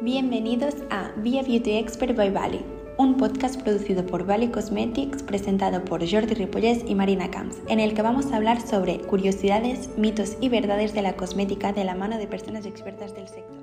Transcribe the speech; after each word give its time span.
Bienvenidos 0.00 0.76
a 0.90 1.12
Via 1.16 1.42
Beauty 1.42 1.72
Expert 1.72 2.14
by 2.14 2.30
Valley, 2.30 2.64
un 2.98 3.16
podcast 3.16 3.60
producido 3.60 4.06
por 4.06 4.24
Valley 4.24 4.48
Cosmetics 4.48 5.24
presentado 5.24 5.84
por 5.84 6.08
Jordi 6.08 6.34
Ripollés 6.34 6.84
y 6.86 6.94
Marina 6.94 7.28
Camps, 7.30 7.60
en 7.68 7.80
el 7.80 7.94
que 7.94 8.02
vamos 8.02 8.30
a 8.30 8.36
hablar 8.36 8.60
sobre 8.60 8.98
curiosidades, 9.00 9.88
mitos 9.98 10.36
y 10.40 10.50
verdades 10.50 10.94
de 10.94 11.02
la 11.02 11.16
cosmética 11.16 11.72
de 11.72 11.84
la 11.84 11.96
mano 11.96 12.16
de 12.16 12.28
personas 12.28 12.64
expertas 12.64 13.12
del 13.12 13.26
sector. 13.26 13.58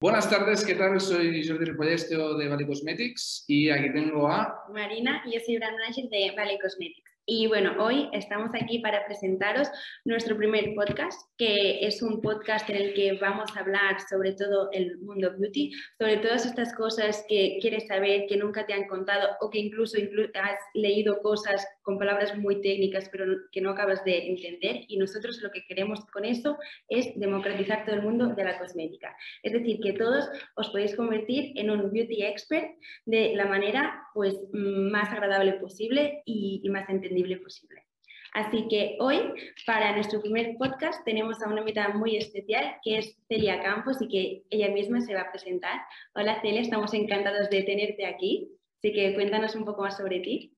Buenas 0.00 0.30
tardes, 0.30 0.64
¿qué 0.64 0.76
tal? 0.76 0.98
Soy 1.00 1.46
Jordi 1.46 1.66
Ripollés 1.66 2.08
de 2.08 2.16
Valley 2.16 2.66
Cosmetics 2.66 3.44
y 3.48 3.68
aquí 3.68 3.92
tengo 3.92 4.28
a... 4.28 4.64
Marina 4.72 5.22
y 5.26 5.34
yo 5.34 5.40
soy 5.44 5.58
Brand 5.58 5.76
Manager 5.78 6.08
de 6.08 6.32
Valley 6.34 6.58
Cosmetics. 6.58 7.05
Y 7.28 7.48
bueno, 7.48 7.74
hoy 7.84 8.08
estamos 8.12 8.52
aquí 8.54 8.78
para 8.78 9.04
presentaros 9.04 9.68
nuestro 10.04 10.36
primer 10.36 10.76
podcast, 10.76 11.20
que 11.36 11.84
es 11.84 12.00
un 12.00 12.22
podcast 12.22 12.70
en 12.70 12.76
el 12.76 12.94
que 12.94 13.18
vamos 13.20 13.50
a 13.56 13.60
hablar 13.60 13.96
sobre 14.08 14.34
todo 14.34 14.68
el 14.70 14.96
mundo 14.98 15.34
beauty, 15.36 15.72
sobre 15.98 16.18
todas 16.18 16.46
estas 16.46 16.72
cosas 16.76 17.24
que 17.28 17.58
quieres 17.60 17.88
saber, 17.88 18.26
que 18.28 18.36
nunca 18.36 18.64
te 18.64 18.74
han 18.74 18.86
contado 18.86 19.28
o 19.40 19.50
que 19.50 19.58
incluso 19.58 19.98
has 20.34 20.58
leído 20.74 21.20
cosas 21.20 21.66
con 21.82 21.98
palabras 21.98 22.38
muy 22.38 22.60
técnicas 22.62 23.08
pero 23.10 23.24
que 23.50 23.60
no 23.60 23.70
acabas 23.70 24.04
de 24.04 24.28
entender. 24.28 24.84
Y 24.86 24.96
nosotros 24.96 25.42
lo 25.42 25.50
que 25.50 25.64
queremos 25.66 26.06
con 26.12 26.24
esto 26.24 26.56
es 26.88 27.10
democratizar 27.18 27.84
todo 27.84 27.96
el 27.96 28.02
mundo 28.02 28.36
de 28.36 28.44
la 28.44 28.56
cosmética. 28.56 29.16
Es 29.42 29.52
decir, 29.52 29.80
que 29.80 29.94
todos 29.94 30.28
os 30.54 30.68
podéis 30.68 30.94
convertir 30.94 31.54
en 31.56 31.72
un 31.72 31.90
beauty 31.90 32.22
expert 32.22 32.70
de 33.04 33.34
la 33.34 33.46
manera 33.46 34.00
pues, 34.14 34.38
más 34.52 35.10
agradable 35.10 35.54
posible 35.54 36.22
y, 36.24 36.60
y 36.62 36.70
más 36.70 36.88
entendida 36.88 37.15
posible. 37.42 37.86
Así 38.34 38.68
que 38.68 38.96
hoy, 39.00 39.32
para 39.66 39.94
nuestro 39.94 40.20
primer 40.20 40.56
podcast, 40.58 41.02
tenemos 41.04 41.42
a 41.42 41.48
una 41.48 41.60
invitada 41.60 41.94
muy 41.94 42.16
especial, 42.16 42.76
que 42.82 42.98
es 42.98 43.16
Celia 43.28 43.62
Campos, 43.62 43.96
y 44.00 44.08
que 44.08 44.42
ella 44.50 44.68
misma 44.68 45.00
se 45.00 45.14
va 45.14 45.22
a 45.22 45.30
presentar. 45.30 45.80
Hola 46.14 46.40
Celia, 46.42 46.60
estamos 46.60 46.92
encantados 46.92 47.48
de 47.48 47.62
tenerte 47.62 48.04
aquí. 48.04 48.52
Así 48.78 48.92
que 48.92 49.14
cuéntanos 49.14 49.54
un 49.54 49.64
poco 49.64 49.82
más 49.82 49.96
sobre 49.96 50.20
ti. 50.20 50.54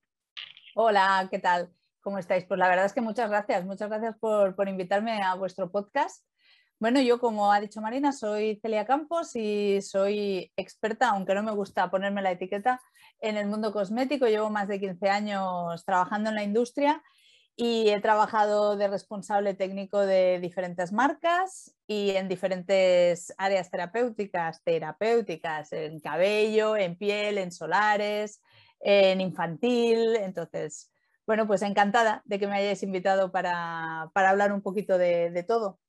Hola, 0.75 1.29
¿qué 1.31 1.39
tal? 1.39 1.71
¿Cómo 2.01 2.19
estáis? 2.19 2.45
Pues 2.47 2.59
la 2.59 2.69
verdad 2.69 2.87
es 2.87 2.93
que 2.93 3.01
muchas 3.01 3.31
gracias, 3.31 3.65
muchas 3.65 3.89
gracias 3.89 4.17
por, 4.19 4.57
por 4.57 4.69
invitarme 4.69 5.23
a 5.23 5.35
vuestro 5.35 5.71
podcast. 5.71 6.28
Bueno, 6.81 7.01
yo 7.01 7.19
como 7.19 7.53
ha 7.53 7.61
dicho 7.61 7.81
Marina, 7.81 8.13
soy 8.13 8.61
Celia 8.63 8.87
Campos 8.87 9.35
y 9.35 9.83
soy 9.83 10.53
experta, 10.57 11.09
aunque 11.11 11.35
no 11.35 11.43
me 11.43 11.51
gusta 11.51 11.91
ponerme 11.91 12.23
la 12.23 12.31
etiqueta, 12.31 12.81
en 13.21 13.37
el 13.37 13.49
mundo 13.49 13.73
cosmético. 13.73 14.29
Llevo 14.29 14.49
más 14.49 14.69
de 14.69 14.79
15 14.79 15.09
años 15.11 15.85
trabajando 15.85 16.31
en 16.31 16.37
la 16.37 16.45
industria 16.45 17.03
y 17.57 17.89
he 17.89 18.01
trabajado 18.01 18.77
de 18.77 18.87
responsable 18.87 19.55
técnico 19.55 19.99
de 20.07 20.39
diferentes 20.39 20.93
marcas 20.93 21.75
y 21.89 22.11
en 22.11 22.29
diferentes 22.29 23.35
áreas 23.39 23.71
terapéuticas, 23.73 24.63
terapéuticas, 24.63 25.73
en 25.73 25.99
cabello, 25.99 26.77
en 26.77 26.97
piel, 26.97 27.39
en 27.39 27.51
solares, 27.51 28.41
en 28.79 29.21
infantil. 29.21 30.15
Entonces, 30.15 30.93
bueno, 31.27 31.49
pues 31.49 31.63
encantada 31.63 32.23
de 32.25 32.39
que 32.39 32.47
me 32.47 32.57
hayáis 32.57 32.85
invitado 32.85 33.33
para, 33.33 34.03
hablar 34.15 34.53
un 34.53 34.63
poquito 34.63 34.97
de, 34.97 35.31
de 35.33 35.43
todo. 35.43 35.81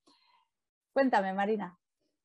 Cuéntame, 0.93 1.33
Marina. 1.33 1.77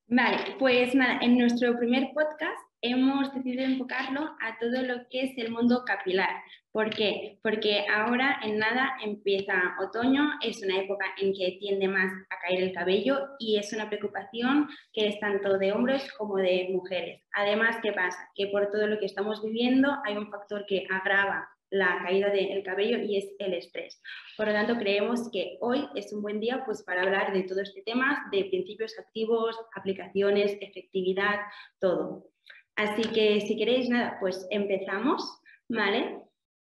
Vale, 0.07 0.55
pues 0.59 0.93
nada, 0.93 1.19
en 1.21 1.37
nuestro 1.37 1.75
primer 1.77 2.11
podcast 2.13 2.59
hemos 2.81 3.33
decidido 3.33 3.63
enfocarlo 3.63 4.35
a 4.39 4.57
todo 4.59 4.83
lo 4.83 5.07
que 5.09 5.23
es 5.23 5.37
el 5.37 5.51
mundo 5.51 5.83
capilar. 5.83 6.29
¿Por 6.71 6.89
qué? 6.91 7.39
Porque 7.41 7.85
ahora 7.87 8.39
en 8.43 8.59
nada 8.59 8.97
empieza 9.01 9.75
otoño, 9.81 10.29
es 10.41 10.61
una 10.61 10.79
época 10.81 11.05
en 11.19 11.33
que 11.33 11.57
tiende 11.59 11.87
más 11.87 12.11
a 12.29 12.39
caer 12.39 12.61
el 12.61 12.73
cabello 12.73 13.29
y 13.39 13.57
es 13.57 13.73
una 13.73 13.87
preocupación 13.87 14.67
que 14.93 15.07
es 15.07 15.19
tanto 15.19 15.57
de 15.57 15.71
hombres 15.71 16.11
como 16.17 16.35
de 16.35 16.67
mujeres. 16.71 17.23
Además, 17.33 17.77
¿qué 17.81 17.93
pasa? 17.93 18.29
Que 18.35 18.47
por 18.47 18.69
todo 18.71 18.87
lo 18.87 18.99
que 18.99 19.05
estamos 19.05 19.41
viviendo 19.41 19.89
hay 20.05 20.17
un 20.17 20.29
factor 20.29 20.65
que 20.67 20.85
agrava 20.91 21.49
la 21.69 21.99
caída 22.03 22.29
del 22.29 22.63
cabello 22.63 22.99
y 22.99 23.17
es 23.17 23.25
el 23.39 23.53
estrés. 23.53 24.01
Por 24.37 24.47
lo 24.47 24.53
tanto, 24.53 24.77
creemos 24.77 25.29
que 25.31 25.57
hoy 25.61 25.87
es 25.95 26.11
un 26.13 26.21
buen 26.21 26.39
día 26.39 26.63
pues, 26.65 26.83
para 26.83 27.03
hablar 27.03 27.33
de 27.33 27.43
todo 27.43 27.61
este 27.61 27.81
tema, 27.81 28.27
de 28.31 28.45
principios 28.45 28.97
activos, 28.99 29.57
aplicaciones, 29.75 30.57
efectividad, 30.61 31.39
todo. 31.79 32.27
Así 32.75 33.03
que 33.03 33.41
si 33.41 33.57
queréis 33.57 33.89
nada, 33.89 34.17
pues 34.19 34.47
empezamos, 34.49 35.41
¿vale? 35.69 36.21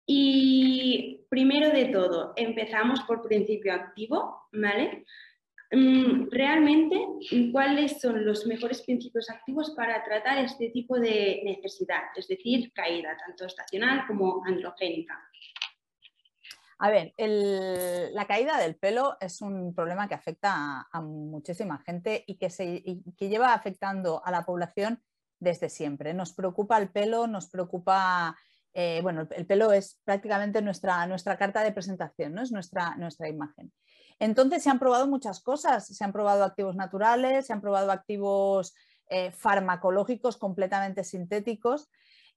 Y 0.07 1.27
primero 1.29 1.71
de 1.71 1.87
todo, 1.87 2.33
empezamos 2.37 3.03
por 3.03 3.23
principio 3.23 3.75
activo, 3.75 4.49
¿vale? 4.53 5.05
Mm, 5.71 6.31
realmente, 6.31 6.99
¿cuáles 7.53 8.01
son 8.01 8.25
los 8.25 8.47
mejores 8.47 8.83
principios 8.83 9.29
activos 9.29 9.75
para 9.77 10.03
tratar 10.03 10.39
este 10.39 10.71
tipo 10.71 10.99
de 10.99 11.43
necesidad? 11.45 12.05
Es 12.17 12.27
decir, 12.27 12.73
caída 12.73 13.17
tanto 13.27 13.45
estacional 13.45 14.07
como 14.07 14.43
androgénica. 14.47 15.23
A 16.81 16.91
ver, 16.91 17.13
la 17.19 18.27
caída 18.27 18.57
del 18.59 18.77
pelo 18.77 19.17
es 19.21 19.43
un 19.43 19.75
problema 19.75 20.07
que 20.09 20.15
afecta 20.15 20.89
a, 20.91 21.01
muchísima 21.01 21.79
gente 21.79 22.23
y 22.27 22.37
que, 22.37 22.51
se, 22.51 22.83
que 23.17 23.29
lleva 23.29 23.53
afectando 23.53 24.25
a 24.25 24.31
la 24.31 24.47
población 24.47 25.03
desde 25.41 25.69
siempre. 25.69 26.15
Nos 26.15 26.33
preocupa 26.33 26.79
el 26.79 26.89
pelo, 26.89 27.27
nos 27.27 27.49
preocupa, 27.49 28.37
eh, 28.81 29.01
bueno, 29.03 29.27
el 29.33 29.45
pelo 29.45 29.73
es 29.73 30.01
prácticamente 30.05 30.63
nuestra, 30.63 31.05
nuestra 31.09 31.37
carta 31.37 31.65
de 31.65 31.73
presentación, 31.73 32.33
¿no? 32.33 32.43
es 32.43 32.53
nuestra, 32.53 32.95
nuestra 32.95 33.29
imagen. 33.29 33.73
Entonces 34.21 34.63
se 34.63 34.71
han 34.71 34.79
probado 34.79 35.09
muchas 35.09 35.41
cosas, 35.41 35.89
se 35.89 36.05
han 36.05 36.13
probado 36.13 36.45
activos 36.45 36.77
naturales, 36.77 37.49
se 37.49 37.53
han 37.53 37.61
probado 37.61 37.91
activos 37.91 38.77
eh, 39.09 39.33
farmacológicos 39.33 40.37
completamente 40.37 41.03
sintéticos 41.03 41.91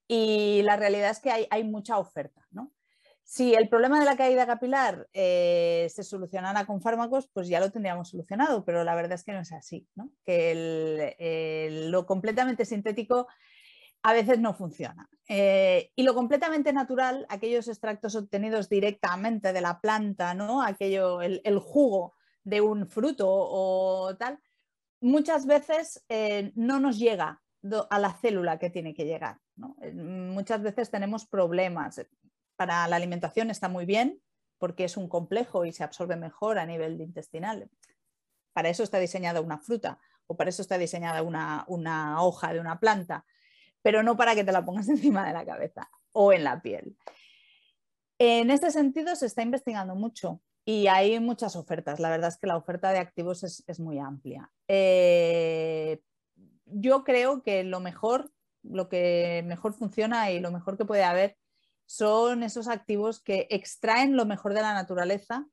y 0.08 0.62
la 0.62 0.76
realidad 0.76 1.10
es 1.10 1.20
que 1.20 1.30
hay, 1.30 1.46
hay 1.48 1.62
mucha 1.62 1.96
oferta. 1.96 2.44
¿no? 2.50 2.72
Si 3.22 3.54
el 3.54 3.68
problema 3.68 4.00
de 4.00 4.04
la 4.04 4.16
caída 4.16 4.44
capilar 4.44 5.06
eh, 5.12 5.86
se 5.94 6.02
solucionara 6.02 6.66
con 6.66 6.82
fármacos, 6.82 7.30
pues 7.32 7.46
ya 7.46 7.60
lo 7.60 7.70
tendríamos 7.70 8.08
solucionado, 8.08 8.64
pero 8.64 8.82
la 8.82 8.96
verdad 8.96 9.12
es 9.12 9.22
que 9.22 9.32
no 9.32 9.42
es 9.42 9.52
así, 9.52 9.86
que 10.24 11.86
lo 11.88 12.04
completamente 12.04 12.64
sintético 12.64 13.28
a 14.02 14.12
veces 14.12 14.38
no 14.38 14.54
funciona. 14.54 15.08
Eh, 15.28 15.92
y 15.94 16.02
lo 16.02 16.14
completamente 16.14 16.72
natural, 16.72 17.26
aquellos 17.28 17.68
extractos 17.68 18.14
obtenidos 18.16 18.68
directamente 18.68 19.52
de 19.52 19.60
la 19.60 19.80
planta, 19.80 20.34
¿no? 20.34 20.62
Aquello, 20.62 21.22
el, 21.22 21.58
jugo 21.58 22.14
de 22.44 22.60
un 22.60 22.86
fruto 22.86 23.28
o 23.28 24.16
tal, 24.16 24.38
muchas 25.00 25.46
veces 25.46 26.04
eh, 26.08 26.52
no 26.54 26.80
nos 26.80 26.98
llega 26.98 27.40
a 27.90 27.98
la 27.98 28.12
célula 28.12 28.58
que 28.58 28.70
tiene 28.70 28.94
que 28.94 29.04
llegar. 29.04 29.38
Muchas 29.94 30.62
veces 30.62 30.90
tenemos 30.90 31.26
problemas 31.26 32.00
para 32.56 32.86
la 32.86 32.96
alimentación 32.96 33.50
está 33.50 33.68
muy 33.68 33.86
bien 33.86 34.20
porque 34.58 34.84
es 34.84 34.96
un 34.96 35.08
complejo 35.08 35.64
y 35.64 35.72
se 35.72 35.82
absorbe 35.82 36.14
mejor 36.14 36.58
a 36.60 36.66
nivel 36.66 37.00
intestinal. 37.00 37.68
Para 38.52 38.68
eso 38.68 38.84
está 38.84 38.98
diseñada 38.98 39.40
una 39.40 39.58
fruta 39.58 39.98
o 40.28 40.36
para 40.36 40.50
eso 40.50 40.62
está 40.62 40.78
diseñada 40.78 41.22
una, 41.22 42.22
hoja 42.22 42.52
de 42.52 42.60
una 42.60 42.78
planta, 42.78 43.24
pero 43.82 44.02
no 44.02 44.16
para 44.16 44.34
que 44.34 44.44
te 44.44 44.52
la 44.52 44.64
pongas 44.64 44.88
encima 44.88 45.26
de 45.26 45.32
la 45.32 45.44
cabeza 45.44 45.90
o 46.12 46.32
en 46.32 46.44
la 46.44 46.62
piel. 46.62 46.96
En 48.18 48.50
este 48.50 48.70
sentido 48.70 49.16
se 49.16 49.26
está 49.26 49.42
investigando 49.42 49.94
mucho 49.94 50.40
y 50.64 50.86
hay 50.86 51.18
muchas 51.18 51.56
ofertas. 51.56 51.98
La 51.98 52.10
verdad 52.10 52.28
es 52.28 52.38
que 52.38 52.46
la 52.46 52.56
oferta 52.56 52.90
de 52.90 52.98
activos 52.98 53.42
es, 53.42 53.80
muy 53.80 53.98
amplia. 53.98 54.50
Eh, 54.68 56.00
yo 56.66 57.02
creo 57.04 57.42
que 57.42 57.64
lo 57.64 57.80
mejor, 57.80 58.30
lo 58.62 58.88
que 58.88 59.42
mejor 59.44 59.74
funciona 59.74 60.30
y 60.30 60.38
lo 60.38 60.52
mejor 60.52 60.78
que 60.78 60.84
puede 60.84 61.04
haber 61.04 61.36
son 61.86 62.42
esos 62.42 62.68
activos 62.68 63.20
que 63.20 63.46
extraen 63.50 64.16
lo 64.16 64.24
mejor 64.24 64.54
de 64.54 64.62
la 64.62 64.72
naturaleza 64.72 65.46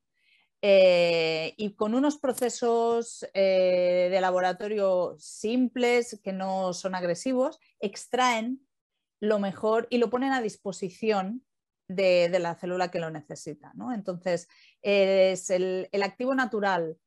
eh, 0.62 1.54
y 1.56 1.74
con 1.74 1.94
unos 1.94 2.18
procesos 2.18 3.26
eh, 3.34 4.08
de 4.10 4.20
laboratorio 4.20 5.16
simples, 5.18 6.20
que 6.22 6.32
no 6.32 6.72
son 6.72 6.94
agresivos, 6.94 7.58
extraen 7.80 8.66
lo 9.20 9.38
mejor 9.38 9.86
y 9.90 9.98
lo 9.98 10.10
ponen 10.10 10.32
a 10.32 10.42
disposición 10.42 11.44
de, 11.88 12.28
la 12.38 12.54
célula 12.54 12.90
que 12.90 13.00
lo 13.00 13.10
necesita. 13.10 13.72
Entonces, 13.92 14.48
es 14.82 15.50
el 15.50 15.88
activo 16.02 16.34
natural 16.34 16.98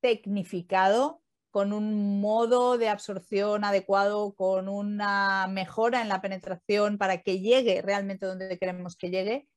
tecnificado 0.00 1.22
con 1.56 1.72
un 1.72 2.20
modo 2.20 2.76
de 2.76 2.90
absorción 2.90 3.64
adecuado, 3.64 4.34
con 4.34 4.68
una 4.68 5.46
mejora 5.46 6.02
en 6.02 6.08
la 6.10 6.20
penetración 6.20 6.98
para 6.98 7.22
que 7.22 7.40
llegue 7.40 7.80
realmente 7.80 8.26
donde 8.26 8.58
queremos 8.58 8.94
que 8.94 9.08
llegue, 9.08 9.48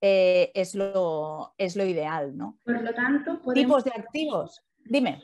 eh, 0.00 0.50
es, 0.54 0.74
lo, 0.74 1.54
es 1.58 1.76
lo 1.76 1.84
ideal. 1.84 2.36
¿no? 2.36 2.58
Por 2.64 2.82
lo 2.82 2.94
tanto, 2.94 3.40
tipos 3.54 3.84
de 3.84 3.92
activos. 3.94 4.62
Dime. 4.84 5.22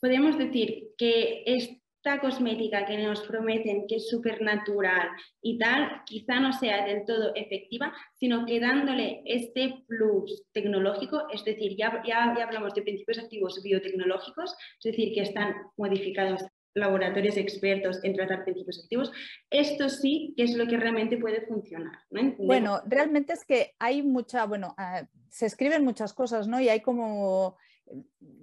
Podemos 0.00 0.36
decir 0.36 0.88
que 0.98 1.44
es 1.46 1.82
esta 2.04 2.20
cosmética 2.20 2.84
que 2.84 2.98
nos 2.98 3.20
prometen 3.22 3.86
que 3.86 3.96
es 3.96 4.10
súper 4.10 4.42
natural 4.42 5.08
y 5.40 5.56
tal, 5.56 6.02
quizá 6.04 6.40
no 6.40 6.52
sea 6.52 6.84
del 6.84 7.04
todo 7.04 7.32
efectiva, 7.36 7.94
sino 8.14 8.44
que 8.44 8.58
dándole 8.58 9.22
este 9.24 9.84
plus 9.86 10.42
tecnológico, 10.52 11.28
es 11.32 11.44
decir, 11.44 11.76
ya, 11.76 12.02
ya, 12.04 12.34
ya 12.36 12.44
hablamos 12.44 12.74
de 12.74 12.82
principios 12.82 13.20
activos 13.20 13.62
biotecnológicos, 13.62 14.52
es 14.82 14.82
decir, 14.82 15.14
que 15.14 15.20
están 15.22 15.54
modificados 15.76 16.42
laboratorios 16.74 17.36
expertos 17.36 18.02
en 18.02 18.14
tratar 18.14 18.44
principios 18.44 18.80
activos, 18.82 19.12
esto 19.50 19.88
sí 19.88 20.34
que 20.36 20.44
es 20.44 20.54
lo 20.54 20.66
que 20.66 20.76
realmente 20.76 21.18
puede 21.18 21.42
funcionar. 21.46 21.98
Bueno, 22.38 22.80
realmente 22.86 23.32
es 23.32 23.44
que 23.44 23.74
hay 23.78 24.02
mucha, 24.02 24.46
bueno, 24.46 24.74
ah, 24.78 25.06
se 25.30 25.46
escriben 25.46 25.84
muchas 25.84 26.14
cosas, 26.14 26.48
¿no? 26.48 26.60
Y 26.60 26.68
hay 26.68 26.80
como 26.80 27.56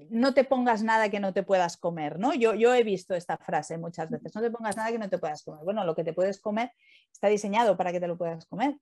no 0.10 0.34
te 0.34 0.44
pongas 0.44 0.84
nada 0.84 1.10
que 1.10 1.20
no 1.20 1.34
te 1.34 1.44
puedas 1.44 1.78
comer, 1.78 2.20
¿no? 2.20 2.34
Yo, 2.34 2.56
yo 2.56 2.74
he 2.74 2.84
visto 2.84 3.16
esta 3.16 3.38
frase 3.38 3.78
muchas 3.78 4.10
veces, 4.10 4.34
no 4.36 4.42
te 4.42 4.52
pongas 4.52 4.78
nada 4.78 4.92
que 4.92 5.00
no 5.00 5.10
te 5.10 5.18
puedas 5.18 5.44
comer. 5.44 5.64
Bueno, 5.64 5.84
lo 5.86 5.96
que 5.96 6.04
te 6.04 6.14
puedes 6.14 6.40
comer 6.40 6.72
está 7.12 7.28
diseñado 7.28 7.78
para 7.78 7.92
que 7.92 8.00
te 8.00 8.08
lo 8.08 8.18
puedas 8.18 8.46
comer 8.46 8.76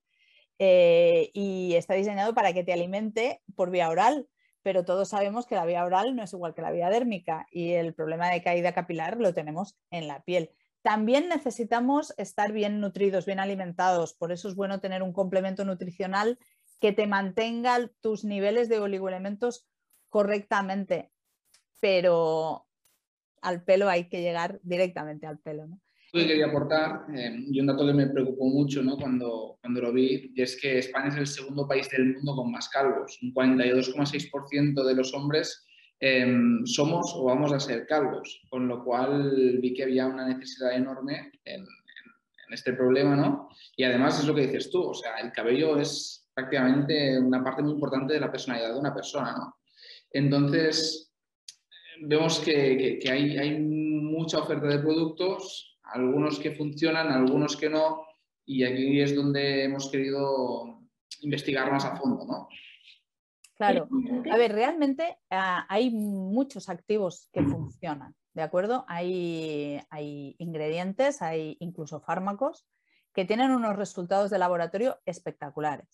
eh, 0.58 1.30
y 1.34 1.74
está 1.74 1.94
diseñado 1.94 2.34
para 2.34 2.52
que 2.52 2.64
te 2.64 2.72
alimente 2.72 3.42
por 3.54 3.70
vía 3.70 3.88
oral, 3.88 4.26
pero 4.68 4.84
todos 4.84 5.08
sabemos 5.08 5.46
que 5.46 5.54
la 5.54 5.64
vía 5.64 5.82
oral 5.82 6.14
no 6.14 6.22
es 6.22 6.34
igual 6.34 6.52
que 6.52 6.60
la 6.60 6.70
vía 6.70 6.90
dérmica 6.90 7.46
y 7.50 7.72
el 7.72 7.94
problema 7.94 8.28
de 8.28 8.42
caída 8.42 8.74
capilar 8.74 9.16
lo 9.16 9.32
tenemos 9.32 9.78
en 9.90 10.06
la 10.06 10.22
piel. 10.24 10.50
También 10.82 11.26
necesitamos 11.26 12.12
estar 12.18 12.52
bien 12.52 12.78
nutridos, 12.78 13.24
bien 13.24 13.40
alimentados, 13.40 14.12
por 14.12 14.30
eso 14.30 14.46
es 14.46 14.54
bueno 14.54 14.78
tener 14.78 15.02
un 15.02 15.14
complemento 15.14 15.64
nutricional 15.64 16.38
que 16.80 16.92
te 16.92 17.06
mantenga 17.06 17.90
tus 18.02 18.24
niveles 18.24 18.68
de 18.68 18.78
oligoelementos 18.78 19.66
correctamente, 20.10 21.10
pero 21.80 22.66
al 23.40 23.64
pelo 23.64 23.88
hay 23.88 24.10
que 24.10 24.20
llegar 24.20 24.60
directamente 24.62 25.26
al 25.26 25.38
pelo. 25.38 25.66
¿no? 25.66 25.80
Que 26.12 26.26
quería 26.26 26.46
aportar, 26.46 27.06
eh, 27.14 27.44
y 27.50 27.60
un 27.60 27.66
dato 27.66 27.86
que 27.86 27.92
me 27.92 28.06
preocupó 28.06 28.46
mucho 28.46 28.82
¿no? 28.82 28.96
cuando, 28.96 29.58
cuando 29.60 29.82
lo 29.82 29.92
vi, 29.92 30.32
y 30.34 30.42
es 30.42 30.60
que 30.60 30.78
España 30.78 31.08
es 31.08 31.16
el 31.16 31.26
segundo 31.26 31.66
país 31.66 31.88
del 31.90 32.14
mundo 32.14 32.36
con 32.36 32.50
más 32.50 32.68
calvos. 32.68 33.18
Un 33.22 33.34
42,6% 33.34 34.84
de 34.84 34.94
los 34.94 35.12
hombres 35.14 35.66
em, 36.00 36.64
somos 36.64 37.12
o 37.14 37.24
vamos 37.24 37.52
a 37.52 37.60
ser 37.60 37.86
calvos, 37.86 38.40
con 38.48 38.68
lo 38.68 38.84
cual 38.84 39.58
vi 39.60 39.74
que 39.74 39.84
había 39.84 40.06
una 40.06 40.26
necesidad 40.26 40.74
enorme 40.74 41.32
en, 41.44 41.66
este 42.50 42.72
problema, 42.72 43.14
¿no? 43.14 43.50
Y 43.76 43.84
además 43.84 44.20
es 44.20 44.26
lo 44.26 44.34
que 44.34 44.46
dices 44.46 44.70
tú, 44.70 44.82
o 44.82 44.94
sea, 44.94 45.16
el 45.16 45.30
cabello 45.32 45.78
es 45.78 46.26
prácticamente 46.32 47.18
una 47.18 47.44
parte 47.44 47.62
muy 47.62 47.72
importante 47.72 48.14
de 48.14 48.20
la 48.20 48.32
personalidad 48.32 48.72
de 48.72 48.80
una 48.80 48.94
persona, 48.94 49.32
¿no? 49.32 49.56
Entonces, 50.10 51.12
vemos 52.00 52.40
que, 52.40 53.00
hay, 53.10 53.58
mucha 53.60 54.38
oferta 54.38 54.66
de 54.66 54.78
productos, 54.78 55.67
algunos 55.88 56.38
que 56.38 56.52
funcionan, 56.52 57.08
algunos 57.08 57.56
que 57.56 57.70
no, 57.70 58.06
y 58.44 58.64
aquí 58.64 59.00
es 59.00 59.14
donde 59.14 59.64
hemos 59.64 59.90
querido 59.90 60.80
investigar 61.20 61.70
más 61.70 61.84
a 61.84 61.96
fondo, 61.96 62.24
¿no? 62.24 62.48
Claro, 63.56 63.88
a 64.30 64.36
ver, 64.36 64.52
realmente 64.52 65.18
ah, 65.30 65.66
hay 65.68 65.90
muchos 65.90 66.68
activos 66.68 67.28
que 67.32 67.42
funcionan, 67.42 68.14
¿de 68.32 68.42
acuerdo? 68.42 68.84
Hay, 68.86 69.80
hay 69.90 70.36
ingredientes, 70.38 71.22
hay 71.22 71.56
incluso 71.58 72.00
fármacos 72.00 72.66
que 73.12 73.24
tienen 73.24 73.50
unos 73.50 73.74
resultados 73.74 74.30
de 74.30 74.38
laboratorio 74.38 75.00
espectaculares. 75.06 75.88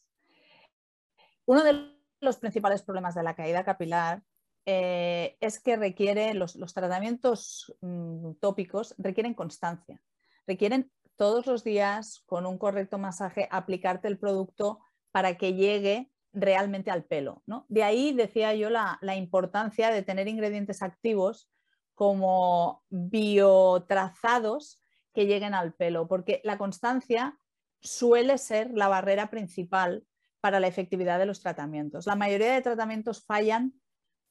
Uno 1.47 1.65
de 1.65 1.91
los 2.21 2.37
principales 2.37 2.83
problemas 2.83 3.15
de 3.15 3.23
la 3.23 3.35
caída 3.35 3.65
capilar 3.65 4.23
eh, 4.67 5.37
es 5.41 5.61
que 5.61 5.77
requiere, 5.77 6.33
los, 6.35 6.57
tratamientos 6.73 7.75
mm, 7.81 8.33
tópicos 8.41 8.95
requieren 8.99 9.35
constancia, 9.35 10.01
requieren 10.47 10.91
todos 11.17 11.47
los 11.47 11.65
días 11.65 12.23
con 12.27 12.47
un 12.47 12.59
correcto 12.59 12.99
masaje 12.99 13.49
aplicarte 13.51 14.09
el 14.09 14.19
producto 14.19 14.81
para 15.13 15.37
que 15.37 15.55
llegue 15.55 16.11
realmente 16.33 16.91
al 16.91 17.05
pelo. 17.05 17.43
De 17.69 17.85
ahí 17.85 18.13
decía 18.13 18.55
yo 18.55 18.71
la, 18.71 18.99
la, 19.01 19.15
importancia 19.15 19.91
de 19.91 20.03
tener 20.03 20.27
ingredientes 20.27 20.83
activos 20.83 21.49
como 21.95 22.83
biotrazados 22.89 24.81
que 25.13 25.27
lleguen 25.27 25.55
al 25.55 25.75
pelo, 25.75 26.09
porque 26.09 26.41
la 26.43 26.59
constancia 26.59 27.39
suele 27.81 28.39
ser 28.39 28.73
la 28.73 28.89
barrera 28.89 29.31
principal 29.31 30.05
para 30.41 30.59
la 30.59 30.67
efectividad 30.67 31.19
de 31.19 31.27
los 31.27 31.41
tratamientos. 31.41 32.07
La 32.07 32.17
mayoría 32.17 32.53
de 32.53 32.63
tratamientos 32.63 33.25
fallan 33.25 33.75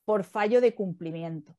por 0.05 0.23
fallo 0.23 0.61
de 0.61 0.75
cumplimiento. 0.75 1.57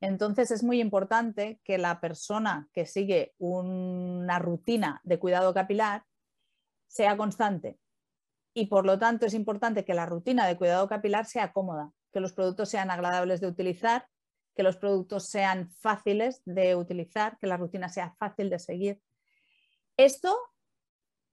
Entonces 0.00 0.50
es 0.50 0.62
muy 0.62 0.80
importante 0.80 1.60
que 1.64 1.78
la 1.78 2.00
persona 2.00 2.68
que 2.72 2.86
sigue 2.86 3.34
una 3.38 4.38
rutina 4.38 5.00
de 5.04 5.18
cuidado 5.18 5.54
capilar 5.54 6.04
sea 6.86 7.16
constante 7.16 7.78
y 8.54 8.66
por 8.66 8.86
lo 8.86 8.98
tanto 8.98 9.26
es 9.26 9.34
importante 9.34 9.84
que 9.84 9.94
la 9.94 10.06
rutina 10.06 10.46
de 10.46 10.56
cuidado 10.56 10.88
capilar 10.88 11.26
sea 11.26 11.52
cómoda, 11.52 11.90
que 12.12 12.20
los 12.20 12.32
productos 12.32 12.68
sean 12.68 12.90
agradables 12.90 13.40
de 13.40 13.48
utilizar, 13.48 14.06
que 14.54 14.62
los 14.62 14.76
productos 14.76 15.28
sean 15.28 15.68
fáciles 15.68 16.40
de 16.44 16.76
utilizar, 16.76 17.36
que 17.40 17.48
la 17.48 17.56
rutina 17.56 17.88
sea 17.88 18.14
fácil 18.16 18.50
de 18.50 18.60
seguir. 18.60 19.00
Esto 19.96 20.36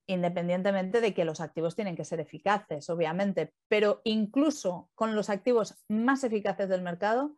independientemente 0.06 1.00
de 1.00 1.14
que 1.14 1.24
los 1.24 1.40
activos 1.40 1.74
tienen 1.74 1.96
que 1.96 2.04
ser 2.04 2.20
eficaces, 2.20 2.88
obviamente, 2.90 3.54
pero 3.68 4.00
incluso 4.04 4.90
con 4.94 5.14
los 5.14 5.30
activos 5.30 5.82
más 5.88 6.24
eficaces 6.24 6.68
del 6.68 6.82
mercado, 6.82 7.36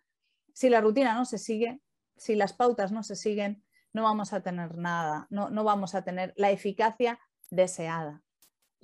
si 0.53 0.71
la 0.71 0.81
rutina 0.81 1.15
no 1.15 1.25
se 1.25 1.39
sigue, 1.39 1.81
si 2.17 2.37
las 2.37 2.53
pautas 2.53 2.93
no 2.93 3.03
se 3.03 3.17
siguen, 3.17 3.65
no 3.93 4.03
vamos 4.03 4.33
a 4.33 4.43
tener 4.43 4.77
nada, 4.77 5.27
no, 5.31 5.51
no 5.51 5.65
vamos 5.65 5.95
a 5.95 6.03
tener 6.03 6.33
la 6.37 6.51
eficacia 6.51 7.19
deseada. 7.51 8.23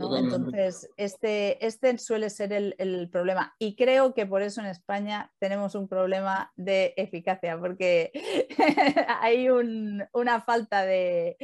Entonces, 0.01 0.91
este, 0.97 1.65
este 1.65 1.99
suele 1.99 2.31
ser 2.31 2.53
el, 2.53 3.09
problema. 3.11 3.55
Y 3.59 3.75
creo 3.75 4.15
que 4.15 4.27
por 4.27 4.43
eso 4.43 4.61
en 4.61 4.69
España 4.69 5.31
tenemos 5.39 5.75
un 5.75 5.89
problema 5.89 6.53
de 6.57 6.95
eficacia, 6.97 7.59
porque 7.59 8.11
hay 9.21 9.49
una 9.49 10.41
falta 10.41 10.85
de, 10.85 11.37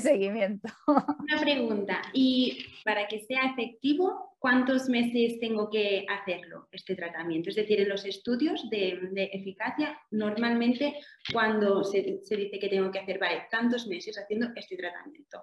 seguimiento. 0.00 0.68
Una 0.86 1.40
pregunta, 1.40 2.02
y 2.12 2.64
para 2.84 3.06
que 3.06 3.20
sea 3.20 3.52
efectivo, 3.52 4.34
¿cuántos 4.38 4.88
meses 4.88 5.38
tengo 5.38 5.70
que 5.70 6.06
hacerlo, 6.08 6.68
este 6.72 6.96
tratamiento? 6.96 7.50
Es 7.50 7.56
decir, 7.56 7.80
en 7.80 7.88
los 7.88 8.04
estudios 8.04 8.68
de, 8.70 9.30
eficacia, 9.32 9.98
normalmente 10.10 10.94
cuando 11.32 11.84
se, 11.84 12.20
se 12.22 12.36
dice 12.36 12.58
que 12.58 12.68
tengo 12.68 12.90
que 12.90 12.98
hacer, 12.98 13.18
vale, 13.18 13.46
tantos 13.50 13.86
meses 13.86 14.18
haciendo 14.18 14.48
este 14.56 14.76
tratamiento. 14.76 15.42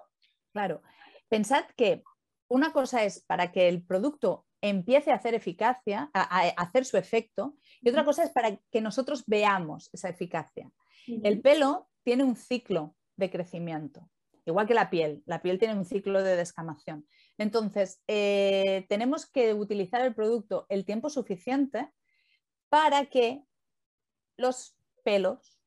Claro. 0.52 0.82
Pensad 1.28 1.64
que 1.76 2.02
una 2.48 2.72
cosa 2.72 3.04
es 3.04 3.20
para 3.20 3.52
que 3.52 3.68
el 3.68 3.82
producto 3.82 4.46
empiece 4.60 5.12
a 5.12 5.16
hacer 5.16 5.34
eficacia, 5.34 6.10
a, 6.12 6.40
hacer 6.56 6.84
su 6.84 6.96
efecto, 6.96 7.56
y 7.80 7.88
otra 7.90 8.04
cosa 8.04 8.24
es 8.24 8.30
para 8.30 8.56
que 8.70 8.80
nosotros 8.80 9.24
veamos 9.26 9.90
esa 9.92 10.08
eficacia. 10.08 10.70
El 11.06 11.40
pelo 11.40 11.88
tiene 12.02 12.24
un 12.24 12.36
ciclo 12.36 12.96
de 13.16 13.30
crecimiento, 13.30 14.10
igual 14.46 14.66
que 14.66 14.74
la 14.74 14.90
piel. 14.90 15.22
La 15.26 15.42
piel 15.42 15.58
tiene 15.58 15.74
un 15.74 15.84
ciclo 15.84 16.22
de 16.22 16.36
descamación. 16.36 17.06
Entonces, 17.38 18.02
eh, 18.08 18.86
tenemos 18.88 19.26
que 19.26 19.54
utilizar 19.54 20.02
el 20.02 20.14
producto 20.14 20.66
el 20.68 20.84
tiempo 20.84 21.08
suficiente 21.08 21.88
para 22.68 23.06
que 23.06 23.44
los 24.36 24.76
pelos 25.04 25.58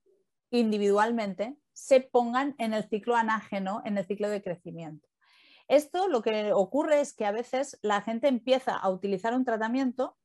individualmente 0.51 1.55
se 1.73 2.01
pongan 2.01 2.55
en 2.59 2.73
el 2.73 2.87
ciclo 2.89 3.15
anágeno, 3.15 3.81
en 3.85 3.97
el 3.97 4.05
ciclo 4.05 4.29
de 4.29 4.43
crecimiento. 4.43 5.07
Esto 5.71 6.09
lo 6.09 6.21
que 6.21 6.51
ocurre 6.51 6.99
es 6.99 7.13
que 7.13 7.25
a 7.25 7.31
veces 7.31 7.79
la 7.81 8.01
gente 8.01 8.27
empieza 8.27 8.75
a 8.75 8.89
utilizar 8.89 9.33
un 9.33 9.45
tratamiento 9.45 10.17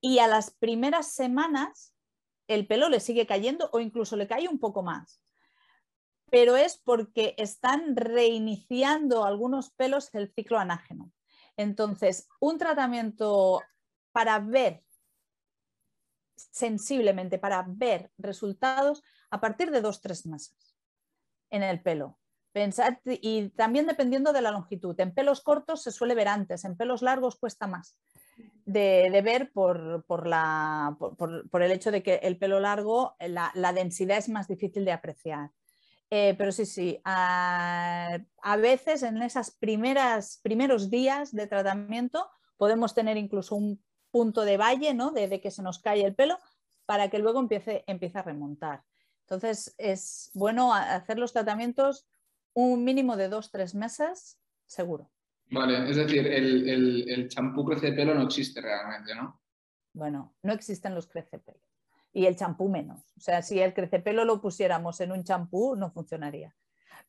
y 0.00 0.20
a 0.20 0.28
las 0.28 0.52
primeras 0.52 1.08
semanas 1.08 1.96
el 2.46 2.68
pelo 2.68 2.88
le 2.88 3.00
sigue 3.00 3.26
cayendo 3.26 3.70
o 3.72 3.80
incluso 3.80 4.14
le 4.14 4.28
cae 4.28 4.46
un 4.46 4.60
poco 4.60 4.84
más. 4.84 5.20
Pero 6.30 6.54
es 6.54 6.78
porque 6.78 7.34
están 7.38 7.96
reiniciando 7.96 9.24
algunos 9.24 9.70
pelos 9.70 10.14
el 10.14 10.32
ciclo 10.32 10.60
anágeno. 10.60 11.10
Entonces, 11.56 12.28
un 12.38 12.56
tratamiento 12.58 13.62
para 14.12 14.38
ver 14.38 14.84
sensiblemente, 16.36 17.36
para 17.40 17.64
ver 17.66 18.12
resultados 18.16 19.02
a 19.28 19.40
partir 19.40 19.72
de 19.72 19.80
dos, 19.80 20.00
tres 20.00 20.24
meses 20.24 20.76
en 21.50 21.64
el 21.64 21.82
pelo. 21.82 22.21
Pensad, 22.52 22.94
y 23.04 23.48
también 23.50 23.86
dependiendo 23.86 24.32
de 24.32 24.42
la 24.42 24.50
longitud. 24.50 24.98
En 25.00 25.14
pelos 25.14 25.40
cortos 25.40 25.82
se 25.82 25.90
suele 25.90 26.14
ver 26.14 26.28
antes, 26.28 26.64
en 26.64 26.76
pelos 26.76 27.00
largos 27.02 27.36
cuesta 27.36 27.66
más 27.66 27.96
de, 28.64 29.22
ver 29.22 29.52
por, 29.52 30.26
la, 30.26 30.96
por, 30.98 31.62
el 31.62 31.72
hecho 31.72 31.90
de 31.90 32.02
que 32.02 32.16
el 32.16 32.38
pelo 32.38 32.60
largo, 32.60 33.16
la, 33.20 33.72
densidad 33.72 34.18
es 34.18 34.28
más 34.28 34.48
difícil 34.48 34.84
de 34.84 34.92
apreciar. 34.92 35.50
Eh, 36.10 36.34
pero 36.36 36.52
sí, 36.52 36.66
sí, 36.66 37.00
a, 37.04 38.18
veces 38.58 39.02
en 39.02 39.22
esos 39.22 39.50
primeros 39.50 40.90
días 40.90 41.32
de 41.32 41.46
tratamiento 41.46 42.28
podemos 42.56 42.94
tener 42.94 43.16
incluso 43.16 43.56
un 43.56 43.82
punto 44.10 44.42
de 44.42 44.58
valle, 44.58 44.92
¿no? 44.92 45.10
de, 45.10 45.40
que 45.40 45.50
se 45.50 45.62
nos 45.62 45.78
cae 45.78 46.04
el 46.04 46.14
pelo, 46.14 46.38
para 46.84 47.08
que 47.08 47.18
luego 47.18 47.40
empiece, 47.40 47.84
empiece 47.86 48.18
a 48.18 48.22
remontar. 48.22 48.84
Entonces 49.22 49.74
es 49.78 50.30
bueno 50.34 50.74
hacer 50.74 51.18
los 51.18 51.32
tratamientos 51.32 52.06
un 52.54 52.84
mínimo 52.84 53.16
de 53.16 53.28
dos, 53.28 53.50
tres 53.50 53.74
meses, 53.74 54.38
seguro. 54.66 55.10
Vale, 55.50 55.90
es 55.90 55.96
decir, 55.96 56.26
el 56.26 57.28
champú 57.28 57.64
crece 57.64 57.90
de 57.90 57.92
pelo 57.92 58.14
no 58.14 58.22
existe 58.22 58.60
realmente, 58.60 59.14
¿no? 59.14 59.42
Bueno, 59.92 60.34
no 60.42 60.52
existen 60.52 60.94
los 60.94 61.06
crecepelo. 61.06 61.60
Y 62.12 62.26
el 62.26 62.36
champú 62.36 62.68
menos. 62.68 63.00
O 63.16 63.20
sea, 63.20 63.42
si 63.42 63.60
el 63.60 63.74
crecepelo 63.74 64.24
lo 64.24 64.40
pusiéramos 64.40 65.00
en 65.00 65.12
un 65.12 65.24
champú, 65.24 65.76
no 65.76 65.90
funcionaría. 65.90 66.54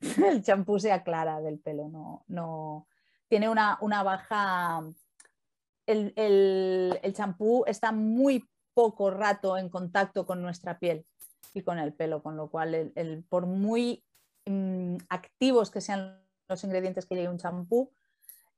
el 0.30 0.44
champú 0.44 0.80
se 0.80 0.92
aclara 0.92 1.42
del 1.42 1.60
pelo, 1.60 1.90
no, 1.90 2.24
no. 2.28 2.88
Tiene 3.28 3.50
una, 3.50 3.78
baja. 4.04 4.84
El 5.86 7.14
champú 7.14 7.64
está 7.68 7.92
muy 7.92 8.50
poco 8.74 9.12
rato 9.12 9.58
en 9.58 9.70
contacto 9.70 10.26
con 10.26 10.42
nuestra 10.42 10.80
piel 10.80 11.06
y 11.54 11.62
con 11.62 11.80
el 11.80 11.94
pelo, 11.94 12.24
con 12.24 12.38
lo 12.38 12.50
cual, 12.50 12.92
el, 12.96 13.24
por 13.28 13.46
muy 13.46 14.04
mm, 14.46 14.98
activos 15.10 15.72
que 15.72 15.82
sean 15.82 16.24
los 16.48 16.64
ingredientes 16.64 17.06
que 17.06 17.16
lleve 17.16 17.30
un 17.30 17.38
champú, 17.38 17.92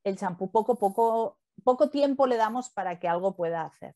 el 0.03 0.17
champú 0.17 0.51
poco, 0.51 0.77
poco, 0.77 1.39
poco 1.63 1.89
tiempo 1.89 2.27
le 2.27 2.37
damos 2.37 2.69
para 2.69 2.99
que 2.99 3.07
algo 3.07 3.35
pueda 3.35 3.63
hacer. 3.63 3.95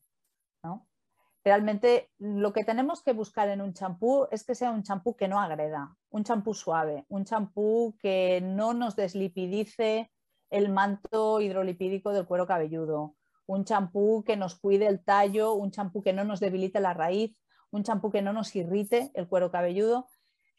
Realmente 1.42 2.10
lo 2.18 2.52
que 2.52 2.64
tenemos 2.64 3.02
que 3.02 3.14
buscar 3.14 3.48
en 3.48 3.62
un 3.62 3.72
champú 3.72 4.26
es 4.30 4.44
que 4.44 4.54
sea 4.54 4.70
un 4.70 4.82
champú 4.82 5.16
que 5.16 5.26
no 5.26 5.40
agreda, 5.40 5.96
un 6.10 6.22
champú 6.22 6.52
suave, 6.52 7.06
un 7.08 7.24
champú 7.24 7.96
que 7.98 8.42
no 8.42 8.74
nos 8.74 8.94
deslipidice 8.94 10.10
el 10.50 10.68
manto 10.68 11.40
hidrolipídico 11.40 12.12
del 12.12 12.26
cuero 12.26 12.46
cabelludo, 12.46 13.16
un 13.46 13.64
champú 13.64 14.22
que 14.22 14.36
nos 14.36 14.58
cuide 14.58 14.86
el 14.86 15.02
tallo, 15.02 15.54
un 15.54 15.70
champú 15.70 16.02
que 16.02 16.12
no 16.12 16.24
nos 16.24 16.40
debilite 16.40 16.78
la 16.78 16.92
raíz, 16.92 17.34
un 17.70 17.84
champú 17.84 18.10
que 18.10 18.20
no 18.20 18.34
nos 18.34 18.54
irrite 18.54 19.10
el 19.14 19.26
cuero 19.26 19.50
cabelludo. 19.50 20.08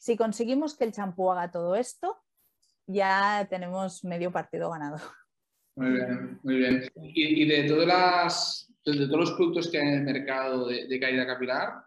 Si 0.01 0.17
conseguimos 0.17 0.75
que 0.75 0.85
el 0.85 0.93
champú 0.93 1.29
haga 1.29 1.51
todo 1.51 1.75
esto, 1.75 2.17
ya 2.87 3.45
tenemos 3.47 4.03
medio 4.03 4.31
partido 4.31 4.71
ganado. 4.71 4.97
Muy 5.75 5.91
bien, 5.91 6.39
muy 6.41 6.55
bien. 6.55 6.91
Y, 6.95 7.47
de, 7.47 7.65
todas 7.65 7.87
las, 7.87 8.73
de 8.83 9.05
todos 9.05 9.19
los 9.19 9.31
productos 9.33 9.69
que 9.69 9.77
hay 9.77 9.89
en 9.89 9.93
el 9.99 10.03
mercado 10.03 10.65
de, 10.65 10.99
caída 10.99 11.27
capilar, 11.27 11.83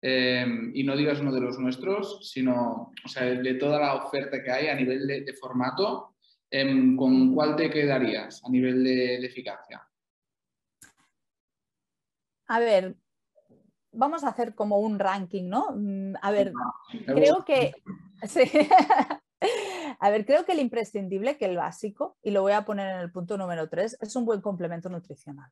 eh, 0.00 0.46
y 0.72 0.82
no 0.84 0.96
digas 0.96 1.20
uno 1.20 1.34
de 1.34 1.40
los 1.42 1.58
nuestros, 1.58 2.30
sino 2.32 2.94
o 3.04 3.08
sea, 3.08 3.24
de 3.24 3.54
toda 3.56 3.78
la 3.78 3.94
oferta 4.06 4.42
que 4.42 4.50
hay 4.50 4.68
a 4.68 4.74
nivel 4.74 5.06
de, 5.06 5.34
formato, 5.34 6.16
em, 6.50 6.96
¿con 6.96 7.34
cuál 7.34 7.56
te 7.56 7.68
quedarías 7.68 8.42
a 8.42 8.48
nivel 8.48 8.82
de 8.82 9.16
eficacia? 9.16 9.86
A 12.46 12.58
ver, 12.58 12.96
vamos 13.92 14.24
a 14.24 14.28
hacer 14.28 14.54
como 14.54 14.78
un 14.78 14.98
ranking, 14.98 15.48
¿no? 15.48 15.68
Mm, 15.74 16.14
a 16.20 16.30
ver, 16.30 16.52
creo 17.06 17.44
que... 17.44 17.72
A 20.02 20.08
ver, 20.08 20.24
creo 20.24 20.44
que 20.44 20.52
el 20.52 20.60
imprescindible, 20.60 21.36
que 21.36 21.44
el 21.44 21.56
básico, 21.56 22.16
y 22.22 22.30
lo 22.30 22.42
voy 22.42 22.52
a 22.52 22.64
poner 22.64 22.88
en 22.88 23.00
el 23.00 23.12
punto 23.12 23.36
número 23.36 23.68
3, 23.68 23.98
es 24.00 24.16
un 24.16 24.24
buen 24.24 24.40
complemento 24.40 24.88
nutricional. 24.88 25.50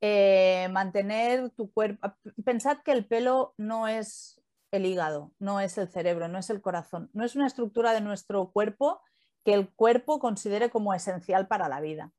Eh, 0.00 0.68
mantener 0.70 1.50
tu 1.50 1.72
cuerpo. 1.72 2.12
Pensad 2.44 2.78
que 2.84 2.92
el 2.92 3.06
pelo 3.06 3.54
no 3.56 3.88
es 3.88 4.40
el 4.70 4.86
hígado, 4.86 5.32
no 5.38 5.60
es 5.60 5.78
el 5.78 5.88
cerebro, 5.88 6.28
no 6.28 6.38
es 6.38 6.50
el 6.50 6.60
corazón, 6.60 7.10
no 7.12 7.24
es 7.24 7.34
una 7.34 7.46
estructura 7.46 7.92
de 7.92 8.00
nuestro 8.00 8.50
cuerpo 8.50 9.00
que 9.44 9.54
el 9.54 9.68
cuerpo 9.70 10.18
considere 10.18 10.70
como 10.70 10.94
esencial 10.94 11.48
para 11.48 11.68
la 11.68 11.80
vida. 11.80 12.12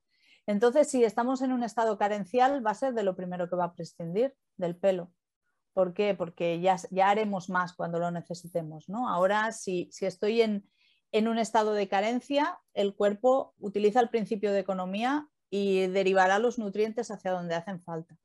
Entonces, 0.49 0.89
si 0.89 1.03
estamos 1.03 1.43
en 1.43 1.51
un 1.51 1.61
estado 1.61 1.99
carencial, 1.99 2.65
va 2.65 2.71
a 2.71 2.73
ser 2.73 2.95
de 2.95 3.03
lo 3.03 3.15
primero 3.15 3.47
que 3.47 3.55
va 3.55 3.65
a 3.65 3.75
prescindir, 3.75 4.33
del 4.57 4.75
pelo. 4.75 5.13
¿Por 5.73 5.93
qué? 5.93 6.15
Porque 6.15 6.59
ya, 6.59 6.75
ya 6.89 7.11
haremos 7.11 7.51
más 7.51 7.73
cuando 7.73 7.99
lo 7.99 8.09
necesitemos. 8.09 8.89
¿no? 8.89 9.07
Ahora, 9.07 9.51
si, 9.51 9.91
estoy 10.01 10.41
en, 10.41 10.65
un 11.27 11.37
estado 11.37 11.73
de 11.73 11.87
carencia, 11.87 12.57
el 12.73 12.95
cuerpo 12.95 13.53
utiliza 13.59 13.99
el 13.99 14.09
principio 14.09 14.51
de 14.51 14.61
economía 14.61 15.29
y 15.51 15.85
derivará 15.85 16.39
los 16.39 16.57
nutrientes 16.57 17.11
hacia 17.11 17.29
donde 17.29 17.53
hacen 17.53 17.79
falta. 17.83 18.17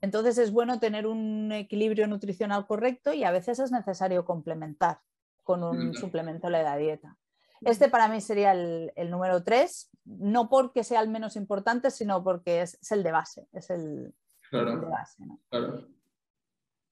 Entonces 0.00 0.38
es 0.38 0.50
bueno 0.50 0.80
tener 0.80 1.06
un 1.06 1.52
equilibrio 1.52 2.06
nutricional 2.06 2.66
correcto 2.66 3.12
y 3.12 3.24
a 3.24 3.30
veces 3.30 3.58
es 3.58 3.72
necesario 3.72 4.24
complementar 4.24 5.00
con 5.44 5.62
un 5.62 5.92
suplemento 5.92 6.46
de 6.46 6.62
la 6.62 6.78
dieta. 6.78 7.18
Este 7.62 7.88
para 7.88 8.08
mí 8.08 8.20
sería 8.20 8.52
el, 8.52 9.10
número 9.10 9.42
tres, 9.42 9.90
no 10.04 10.48
porque 10.48 10.84
sea 10.84 11.00
el 11.00 11.08
menos 11.08 11.36
importante, 11.36 11.90
sino 11.90 12.22
porque 12.22 12.62
es, 12.62 12.78
el 12.90 13.02
de 13.02 13.12
base, 13.12 13.48
es 13.52 13.70
el, 13.70 14.14
de 14.52 14.76
base. 14.76 15.24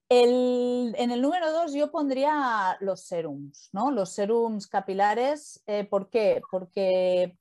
en 0.09 1.11
el 1.11 1.21
número 1.21 1.51
dos 1.51 1.73
yo 1.73 1.91
pondría 1.91 2.77
los 2.81 3.01
serums, 3.01 3.69
¿no? 3.73 3.91
Los 3.91 4.11
serums 4.11 4.67
capilares, 4.67 5.63
eh, 5.67 5.85
¿por 5.85 6.09
qué? 6.09 6.41
Porque 6.51 7.37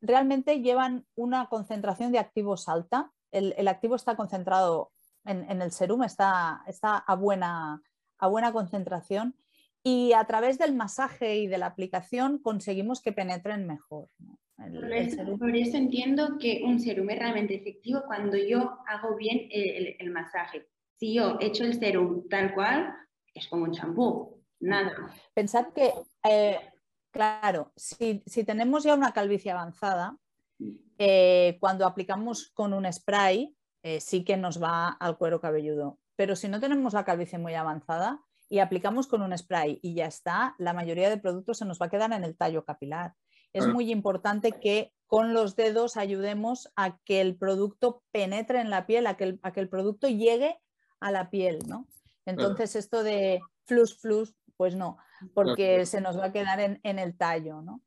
realmente 0.00 0.60
llevan 0.60 1.06
una 1.14 1.48
concentración 1.48 2.12
de 2.12 2.18
activos 2.18 2.68
alta. 2.68 3.12
El, 3.30 3.68
activo 3.68 3.94
está 3.96 4.16
concentrado 4.16 4.92
en, 5.24 5.60
el 5.60 5.72
serum, 5.72 6.02
está, 6.02 6.62
está 6.66 6.96
a, 6.96 7.14
buena, 7.14 7.82
a 8.18 8.26
buena 8.28 8.52
concentración 8.52 9.36
y 9.88 10.12
a 10.12 10.24
través 10.24 10.58
del 10.58 10.74
masaje 10.74 11.36
y 11.36 11.46
de 11.46 11.56
la 11.56 11.66
aplicación 11.66 12.38
conseguimos 12.38 13.00
que 13.00 13.12
penetren 13.12 13.66
mejor. 13.66 14.08
por, 15.38 15.56
eso, 15.56 15.76
entiendo 15.76 16.36
que 16.38 16.62
un 16.62 16.78
serum 16.78 17.08
es 17.08 17.18
realmente 17.18 17.54
efectivo 17.54 18.02
cuando 18.06 18.36
yo 18.36 18.78
hago 18.86 19.16
bien 19.16 19.48
el, 19.50 20.10
masaje. 20.10 20.66
Si 20.96 21.14
yo 21.14 21.38
echo 21.40 21.64
el 21.64 21.78
serum 21.78 22.28
tal 22.28 22.54
cual, 22.54 22.94
es 23.32 23.46
como 23.48 23.64
un 23.64 23.72
champú, 23.72 24.42
nada. 24.60 24.92
Pensad 25.32 25.68
que, 25.68 25.92
eh, 26.28 26.58
claro, 27.10 27.72
si, 27.74 28.22
tenemos 28.44 28.84
ya 28.84 28.94
una 28.94 29.12
calvicie 29.12 29.52
avanzada, 29.52 30.18
eh, 30.98 31.56
cuando 31.60 31.86
aplicamos 31.86 32.50
con 32.52 32.74
un 32.74 32.92
spray, 32.92 33.56
eh, 33.82 34.00
sí 34.00 34.22
que 34.22 34.36
nos 34.36 34.62
va 34.62 34.88
al 34.88 35.16
cuero 35.16 35.40
cabelludo. 35.40 35.98
Pero 36.16 36.36
si 36.36 36.48
no 36.48 36.60
tenemos 36.60 36.92
la 36.92 37.04
calvicie 37.04 37.38
muy 37.38 37.54
avanzada, 37.54 38.20
y 38.48 38.60
aplicamos 38.60 39.06
con 39.06 39.22
un 39.22 39.36
spray 39.36 39.78
y 39.82 39.94
ya 39.94 40.06
está, 40.06 40.54
la 40.58 40.72
mayoría 40.72 41.10
de 41.10 41.18
productos 41.18 41.58
se 41.58 41.64
nos 41.64 41.80
va 41.80 41.86
a 41.86 41.90
quedar 41.90 42.12
en 42.12 42.24
el 42.24 42.36
tallo 42.36 42.64
capilar. 42.64 43.14
Es 43.52 43.66
muy 43.66 43.90
importante 43.90 44.52
que 44.52 44.92
con 45.06 45.32
los 45.32 45.56
dedos 45.56 45.96
ayudemos 45.96 46.70
a 46.76 46.98
que 46.98 47.20
el 47.20 47.36
producto 47.36 48.02
penetre 48.12 48.60
en 48.60 48.70
la 48.70 48.86
piel, 48.86 49.06
a 49.06 49.16
que 49.16 49.24
el, 49.24 49.40
que 49.40 49.60
el 49.60 49.68
producto 49.68 50.06
llegue 50.08 50.58
a 51.00 51.10
la 51.10 51.30
piel, 51.30 51.58
¿no? 51.66 51.86
Entonces 52.26 52.76
esto 52.76 53.02
de 53.02 53.40
flus 53.64 53.98
flus, 53.98 54.34
pues 54.56 54.74
no, 54.74 54.98
porque 55.34 55.86
se 55.86 56.00
nos 56.00 56.18
va 56.18 56.26
a 56.26 56.32
quedar 56.32 56.60
en, 56.60 56.98
el 56.98 57.16
tallo, 57.16 57.62
¿no? 57.62 57.82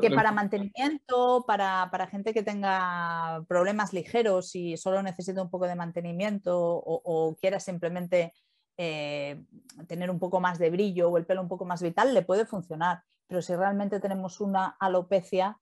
que 0.00 0.10
para 0.10 0.30
mantenimiento, 0.30 1.44
para, 1.46 1.88
gente 2.08 2.32
que 2.32 2.44
tenga 2.44 3.44
problemas 3.48 3.92
ligeros 3.92 4.54
y 4.54 4.76
solo 4.76 5.02
necesita 5.02 5.42
un 5.42 5.50
poco 5.50 5.66
de 5.66 5.74
mantenimiento 5.74 6.56
o, 6.56 7.02
o 7.04 7.34
quiera 7.36 7.58
simplemente 7.58 8.32
eh, 8.76 9.44
tener 9.86 10.10
un 10.10 10.18
poco 10.18 10.40
más 10.40 10.58
de 10.58 10.70
brillo 10.70 11.10
o 11.10 11.18
el 11.18 11.26
pelo 11.26 11.42
un 11.42 11.48
poco 11.48 11.64
más 11.64 11.82
vital, 11.82 12.12
le 12.12 12.22
puede 12.22 12.46
funcionar. 12.46 13.02
Pero 13.26 13.42
si 13.42 13.54
realmente 13.54 14.00
tenemos 14.00 14.40
una 14.40 14.76
alopecia, 14.78 15.58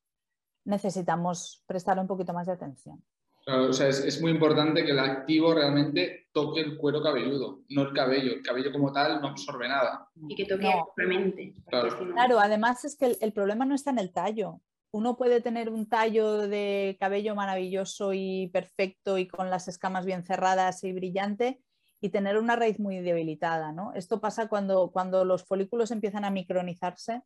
necesitamos 0.64 1.62
prestar 1.66 1.98
un 1.98 2.06
poquito 2.06 2.32
más 2.32 2.46
de 2.46 2.52
atención. 2.52 3.02
o 3.46 3.72
sea, 3.72 3.88
es, 3.88 4.20
muy 4.20 4.30
importante 4.30 4.84
que 4.84 4.92
el 4.92 4.98
activo 4.98 5.54
realmente 5.54 6.28
toque 6.32 6.60
el 6.60 6.76
cuero 6.76 7.02
cabelludo, 7.02 7.62
no 7.68 7.82
el 7.82 7.92
cabello. 7.92 8.32
El 8.32 8.42
cabello 8.42 8.72
como 8.72 8.92
tal 8.92 9.20
no 9.20 9.28
absorbe 9.28 9.68
nada. 9.68 10.08
Y 10.28 10.34
que 10.34 10.46
toque 10.46 10.72
realmente. 10.96 11.54
Claro. 11.68 12.40
además 12.40 12.84
es 12.84 12.96
que 12.96 13.16
el, 13.20 13.32
problema 13.32 13.64
no 13.64 13.74
está 13.74 13.90
en 13.90 13.98
el 13.98 14.12
tallo. 14.12 14.60
Uno 14.90 15.16
puede 15.16 15.40
tener 15.40 15.70
un 15.70 15.88
tallo 15.88 16.46
de 16.48 16.96
cabello 17.00 17.34
maravilloso 17.34 18.12
y 18.12 18.48
perfecto 18.48 19.16
y 19.16 19.26
con 19.26 19.48
las 19.48 19.66
escamas 19.66 20.04
bien 20.04 20.22
cerradas 20.22 20.84
y 20.84 20.92
brillante, 20.92 21.62
y 22.02 22.10
tener 22.10 22.36
una 22.36 22.56
raíz 22.56 22.80
muy 22.80 22.98
debilitada. 23.00 23.72
¿no? 23.72 23.94
Esto 23.94 24.20
pasa 24.20 24.48
cuando, 24.48 24.90
cuando 24.90 25.24
los 25.24 25.44
folículos 25.44 25.92
empiezan 25.92 26.24
a 26.24 26.30
micronizarse, 26.30 27.22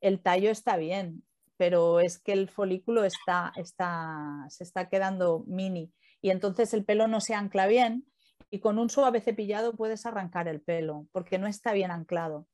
el 0.00 0.20
tallo 0.20 0.50
está 0.50 0.76
bien, 0.76 1.22
pero 1.56 2.00
es 2.00 2.18
que 2.18 2.32
el 2.32 2.50
folículo 2.50 3.04
está, 3.04 3.52
está, 3.56 4.44
se 4.48 4.64
está 4.64 4.88
quedando 4.88 5.44
mini 5.46 5.92
y 6.20 6.30
entonces 6.30 6.74
el 6.74 6.84
pelo 6.84 7.06
no 7.06 7.20
se 7.20 7.34
ancla 7.34 7.68
bien 7.68 8.04
y 8.50 8.58
con 8.58 8.80
un 8.80 8.90
suave 8.90 9.20
cepillado 9.20 9.76
puedes 9.76 10.04
arrancar 10.06 10.48
el 10.48 10.60
pelo 10.60 11.06
porque 11.12 11.38
no 11.38 11.46
está 11.46 11.72
bien 11.72 11.92
anclado. 11.92 12.48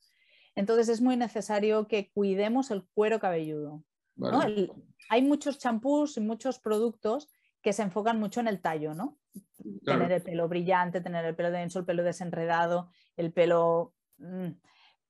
Entonces 0.55 0.91
es 0.91 1.00
muy 1.00 1.17
necesario 1.17 1.88
que 1.88 2.11
cuidemos 2.12 2.71
el 2.71 2.85
cuero 2.93 3.19
cabelludo. 3.19 3.83
hay 5.09 5.23
muchos 5.23 5.59
champús 5.59 6.19
y 6.19 6.21
muchos 6.21 6.59
productos 6.59 7.31
que 7.62 7.73
se 7.73 7.83
enfocan 7.83 8.21
mucho 8.21 8.41
en 8.41 8.49
el 8.49 8.61
tallo, 8.61 8.93
¿no? 8.93 9.17
Tener 9.84 10.12
el 10.12 10.22
pelo 10.22 10.48
brillante, 10.48 11.00
tener 11.00 11.24
el 11.24 11.36
pelo 11.36 11.50
denso, 11.50 11.78
el 11.78 11.84
pelo 11.84 12.02
desenredado, 12.02 12.90
el 13.16 13.32
pelo... 13.32 13.94
Mm, 14.18 14.52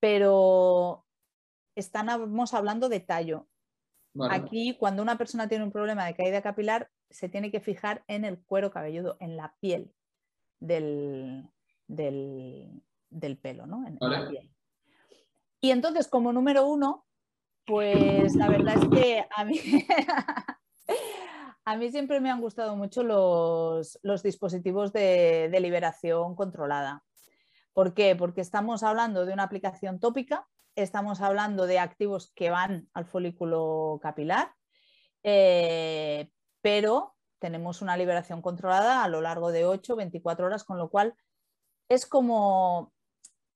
pero 0.01 1.07
estamos 1.75 2.55
hablando 2.55 2.89
de 2.89 3.01
tallo. 3.01 3.47
Aquí, 4.31 4.77
cuando 4.79 5.03
una 5.03 5.17
persona 5.17 5.49
tiene 5.49 5.65
un 5.65 5.73
problema 5.73 6.05
de 6.05 6.15
caída 6.15 6.43
capilar, 6.43 6.91
se 7.09 7.29
tiene 7.29 7.51
que 7.51 7.61
fijar 7.61 8.05
en 8.09 8.25
el 8.25 8.43
cuero 8.43 8.71
cabelludo, 8.71 9.17
en 9.21 9.37
la 9.37 9.55
piel 9.61 9.95
del, 10.61 11.49
del 11.87 13.39
pelo, 13.41 13.67
¿no? 13.67 13.87
En, 13.87 13.97
la 14.01 14.29
piel. 14.29 14.51
Y 15.61 15.71
entonces, 15.71 16.09
como 16.09 16.33
número 16.33 16.67
uno, 16.67 17.07
pues 17.65 18.35
la 18.35 18.49
verdad 18.49 18.77
es 18.83 18.89
que 18.89 19.25
a 19.35 19.45
mí, 19.45 19.59
a 21.65 21.77
mí 21.77 21.91
siempre 21.91 22.21
me 22.21 22.31
han 22.31 22.41
gustado 22.41 22.77
mucho 22.77 23.03
los, 23.03 24.23
dispositivos 24.23 24.93
de, 24.93 25.57
liberación 25.61 26.35
controlada. 26.35 27.05
¿Por 27.73 27.95
qué? 27.95 28.17
Porque 28.17 28.41
estamos 28.41 28.83
hablando 28.83 29.25
de 29.25 29.33
una 29.33 29.45
aplicación 29.45 30.01
tópica, 30.01 30.47
estamos 30.75 31.21
hablando 31.21 31.67
de 31.67 31.79
activos 31.79 32.33
que 32.35 32.51
van 32.51 32.89
al 32.95 33.07
folículo 33.07 34.01
capilar, 34.03 34.53
eh, 35.23 36.31
pero 36.61 37.15
tenemos 37.39 37.81
una 37.83 37.97
liberación 37.97 38.43
controlada 38.43 39.05
a 39.05 39.09
lo 39.09 39.21
largo 39.21 39.53
de 39.53 39.65
8, 39.65 39.97
24 39.97 40.47
horas, 40.47 40.65
con 40.65 40.79
lo 40.79 40.91
cual 40.91 41.15
es 41.89 42.07
como 42.07 42.93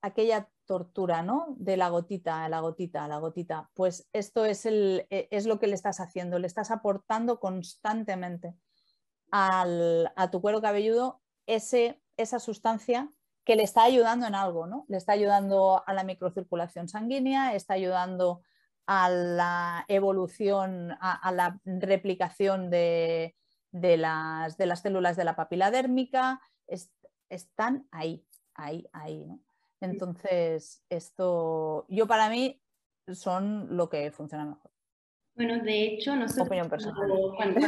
aquella 0.01 0.49
tortura, 0.67 1.23
¿no? 1.23 1.55
De 1.57 1.77
la 1.77 1.89
gotita, 1.89 2.49
la 2.49 2.61
gotita, 2.61 3.09
la 3.09 3.19
gotita. 3.19 3.71
Pues 3.75 4.09
esto 4.13 4.45
es, 4.45 4.67
el, 4.67 5.07
e, 5.11 5.29
es 5.31 5.47
lo 5.47 5.59
que 5.59 5.67
le 5.67 5.75
estás 5.75 6.01
haciendo, 6.01 6.39
le 6.39 6.47
estás 6.47 6.71
aportando 6.71 7.41
constantemente 7.41 8.55
a 9.33 10.29
tu 10.31 10.41
cuero 10.41 10.63
cabelludo 10.63 11.21
ese, 11.47 12.01
esa 12.17 12.39
sustancia 12.39 13.11
que 13.45 13.57
le 13.57 13.63
está 13.63 13.85
ayudando 13.85 14.27
en 14.27 14.35
algo, 14.35 14.67
¿no? 14.67 14.85
Le 14.89 14.97
está 14.97 15.13
ayudando 15.13 15.83
a 15.87 15.95
la 15.95 16.03
microcirculación 16.03 16.89
sanguínea, 16.89 17.55
está 17.55 17.75
ayudando 17.75 18.43
a 18.87 19.09
la 19.09 19.85
evolución, 19.87 20.97
a, 21.01 21.33
la 21.33 21.61
replicación 21.65 22.71
de, 22.71 23.37
las, 23.73 24.57
de, 24.57 24.67
las, 24.67 24.81
células 24.81 25.17
de 25.17 25.25
la 25.25 25.37
papila 25.37 25.71
dérmica, 25.71 26.41
están 27.29 27.87
ahí, 27.93 28.27
ahí, 28.55 28.89
ahí, 28.93 29.25
¿no? 29.25 29.41
Entonces, 29.91 30.85
esto, 30.89 31.87
yo 31.89 32.07
para 32.07 32.29
mí, 32.29 32.61
son 33.13 33.77
lo 33.77 33.89
que 33.89 34.11
funciona 34.11 34.45
mejor. 34.45 34.71
Bueno, 35.37 35.63
de 35.63 35.83
hecho, 35.85 36.17
nosotros 36.17 36.49
cuando, 36.49 37.35
cuando, 37.37 37.61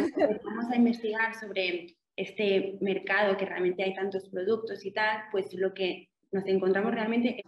a 0.73 0.77
investigar 0.77 1.35
sobre 1.35 1.97
este 2.17 2.79
mercado 2.81 3.37
que 3.37 3.45
realmente 3.45 3.85
hay 3.85 3.95
tantos 3.95 4.29
productos 4.31 4.85
y 4.85 4.93
tal, 4.93 5.25
pues 5.31 5.53
lo 5.55 5.75
que 5.75 6.09
nos 6.33 6.47
encontramos 6.47 6.93
realmente 6.93 7.41
es 7.41 7.45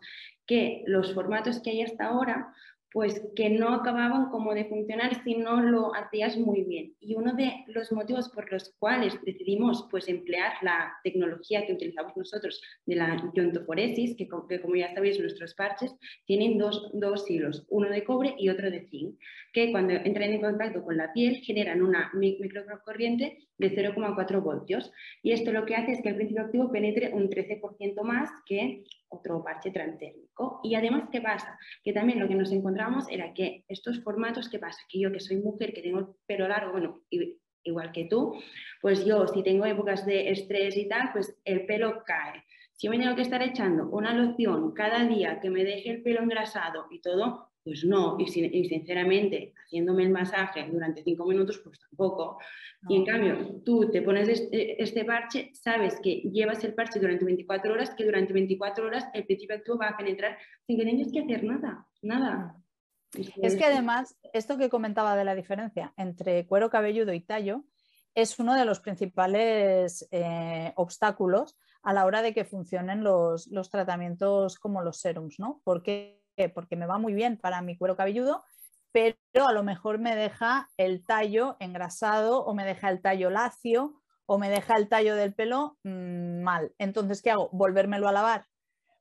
que 0.46 0.82
los 0.86 1.14
formatos 1.14 1.60
que 1.60 1.70
hay 1.70 1.82
hasta 1.82 2.06
ahora 2.06 2.52
pues 2.92 3.22
que 3.36 3.50
no 3.50 3.72
acababan 3.72 4.30
como 4.30 4.52
de 4.52 4.64
funcionar 4.64 5.22
si 5.22 5.36
no 5.36 5.60
lo 5.60 5.94
hacías 5.94 6.36
muy 6.36 6.64
bien. 6.64 6.94
Y 7.00 7.14
uno 7.14 7.34
de 7.34 7.64
los 7.68 7.92
motivos 7.92 8.28
por 8.30 8.50
los 8.50 8.74
cuales 8.78 9.16
decidimos 9.24 9.86
pues 9.90 10.08
emplear 10.08 10.54
la 10.62 10.92
tecnología 11.04 11.66
que 11.66 11.74
utilizamos 11.74 12.16
nosotros 12.16 12.60
de 12.86 12.96
la 12.96 13.30
iontoforesis, 13.34 14.16
que, 14.16 14.28
que 14.48 14.60
como 14.60 14.76
ya 14.76 14.92
sabéis 14.92 15.20
nuestros 15.20 15.54
parches 15.54 15.94
tienen 16.24 16.58
dos, 16.58 16.90
dos, 16.92 17.30
hilos, 17.30 17.64
uno 17.68 17.88
de 17.88 18.04
cobre 18.04 18.34
y 18.38 18.48
otro 18.48 18.70
de 18.70 18.86
zinc, 18.88 19.16
que 19.52 19.70
cuando 19.70 19.94
entran 19.94 20.30
en 20.30 20.40
contacto 20.40 20.82
con 20.82 20.96
la 20.96 21.12
piel 21.12 21.36
generan 21.36 21.82
una 21.82 22.10
microcorriente 22.14 23.38
de 23.58 23.76
0,4 23.76 24.42
voltios. 24.42 24.90
Y 25.22 25.32
esto 25.32 25.52
lo 25.52 25.64
que 25.66 25.76
hace 25.76 25.92
es 25.92 26.02
que 26.02 26.08
el 26.08 26.16
principio 26.16 26.42
activo 26.42 26.72
penetre 26.72 27.12
un 27.12 27.28
13% 27.28 28.02
más 28.02 28.30
que 28.46 28.82
otro 29.10 29.42
parche 29.42 29.70
transdérmico. 29.70 30.60
Y 30.62 30.74
además, 30.74 31.08
¿qué 31.12 31.20
pasa? 31.20 31.58
Que 31.84 31.92
también 31.92 32.20
lo 32.20 32.28
que 32.28 32.34
nos 32.34 32.52
encontramos 32.52 33.06
era 33.10 33.34
que 33.34 33.64
estos 33.68 34.02
formatos, 34.02 34.48
¿qué 34.48 34.58
pasa? 34.58 34.80
Que 34.88 35.00
yo 35.00 35.12
que 35.12 35.20
soy 35.20 35.36
mujer, 35.36 35.72
que 35.72 35.82
tengo 35.82 35.98
el 35.98 36.06
pelo 36.26 36.48
largo, 36.48 36.72
bueno, 36.72 37.02
igual 37.62 37.92
que 37.92 38.06
tú, 38.06 38.34
pues 38.80 39.04
yo 39.04 39.26
si 39.26 39.42
tengo 39.42 39.66
épocas 39.66 40.06
de 40.06 40.30
estrés 40.30 40.76
y 40.76 40.88
tal, 40.88 41.10
pues 41.12 41.38
el 41.44 41.66
pelo 41.66 42.02
cae. 42.04 42.44
Si 42.72 42.88
me 42.88 42.98
tengo 42.98 43.14
que 43.14 43.22
estar 43.22 43.42
echando 43.42 43.90
una 43.90 44.14
loción 44.14 44.72
cada 44.72 45.04
día 45.04 45.38
que 45.40 45.50
me 45.50 45.64
deje 45.64 45.90
el 45.90 46.02
pelo 46.02 46.22
engrasado 46.22 46.86
y 46.90 47.00
todo, 47.00 47.49
pues 47.64 47.84
no, 47.84 48.16
y, 48.18 48.26
sinceramente, 48.28 49.52
haciéndome 49.64 50.04
el 50.04 50.10
masaje 50.10 50.66
durante 50.70 51.02
cinco 51.02 51.26
minutos, 51.26 51.60
pues 51.62 51.78
tampoco. 51.78 52.38
Y 52.88 52.96
en 52.96 53.04
cambio, 53.04 53.60
tú 53.64 53.90
te 53.90 54.00
pones 54.00 54.28
este, 54.28 54.82
este, 54.82 55.04
parche, 55.04 55.50
sabes 55.52 56.00
que 56.02 56.22
llevas 56.32 56.64
el 56.64 56.74
parche 56.74 56.98
durante 56.98 57.24
24 57.24 57.72
horas, 57.72 57.94
que 57.94 58.04
durante 58.04 58.32
24 58.32 58.86
horas 58.86 59.06
el 59.12 59.26
principio 59.26 59.56
activo 59.56 59.78
va 59.78 59.88
a 59.88 59.96
penetrar 59.96 60.38
sin 60.66 60.78
que 60.78 60.84
tengas 60.84 61.12
que 61.12 61.20
hacer 61.20 61.44
nada, 61.44 61.86
nada. 62.00 62.56
Es 63.12 63.56
que 63.56 63.64
además, 63.64 64.16
esto 64.32 64.56
que 64.56 64.70
comentaba 64.70 65.16
de 65.16 65.24
la 65.24 65.34
diferencia 65.34 65.92
entre 65.96 66.46
cuero 66.46 66.70
cabelludo 66.70 67.12
y 67.12 67.20
tallo, 67.20 67.64
es 68.14 68.38
uno 68.38 68.54
de 68.54 68.64
los 68.64 68.80
principales 68.80 70.08
eh, 70.10 70.72
obstáculos 70.76 71.56
a 71.82 71.92
la 71.92 72.06
hora 72.06 72.22
de 72.22 72.32
que 72.32 72.44
funcionen 72.44 73.02
los, 73.02 73.46
los 73.48 73.70
tratamientos 73.70 74.58
como 74.58 74.82
los 74.82 74.98
serums, 74.98 75.38
¿no? 75.38 75.60
Porque 75.64 76.19
porque 76.48 76.76
me 76.76 76.86
va 76.86 76.98
muy 76.98 77.12
bien 77.14 77.36
para 77.36 77.62
mi 77.62 77.76
cuero 77.76 77.96
cabelludo, 77.96 78.44
pero 78.92 79.16
a 79.46 79.52
lo 79.52 79.62
mejor 79.62 79.98
me 79.98 80.16
deja 80.16 80.70
el 80.76 81.04
tallo 81.04 81.56
engrasado 81.60 82.44
o 82.44 82.54
me 82.54 82.64
deja 82.64 82.88
el 82.88 83.00
tallo 83.00 83.30
lacio 83.30 84.00
o 84.26 84.38
me 84.38 84.48
deja 84.48 84.76
el 84.76 84.88
tallo 84.88 85.16
del 85.16 85.34
pelo 85.34 85.78
mm, 85.84 86.42
mal. 86.42 86.72
Entonces, 86.78 87.22
¿qué 87.22 87.30
hago? 87.30 87.50
Volvérmelo 87.52 88.08
a 88.08 88.12
lavar 88.12 88.46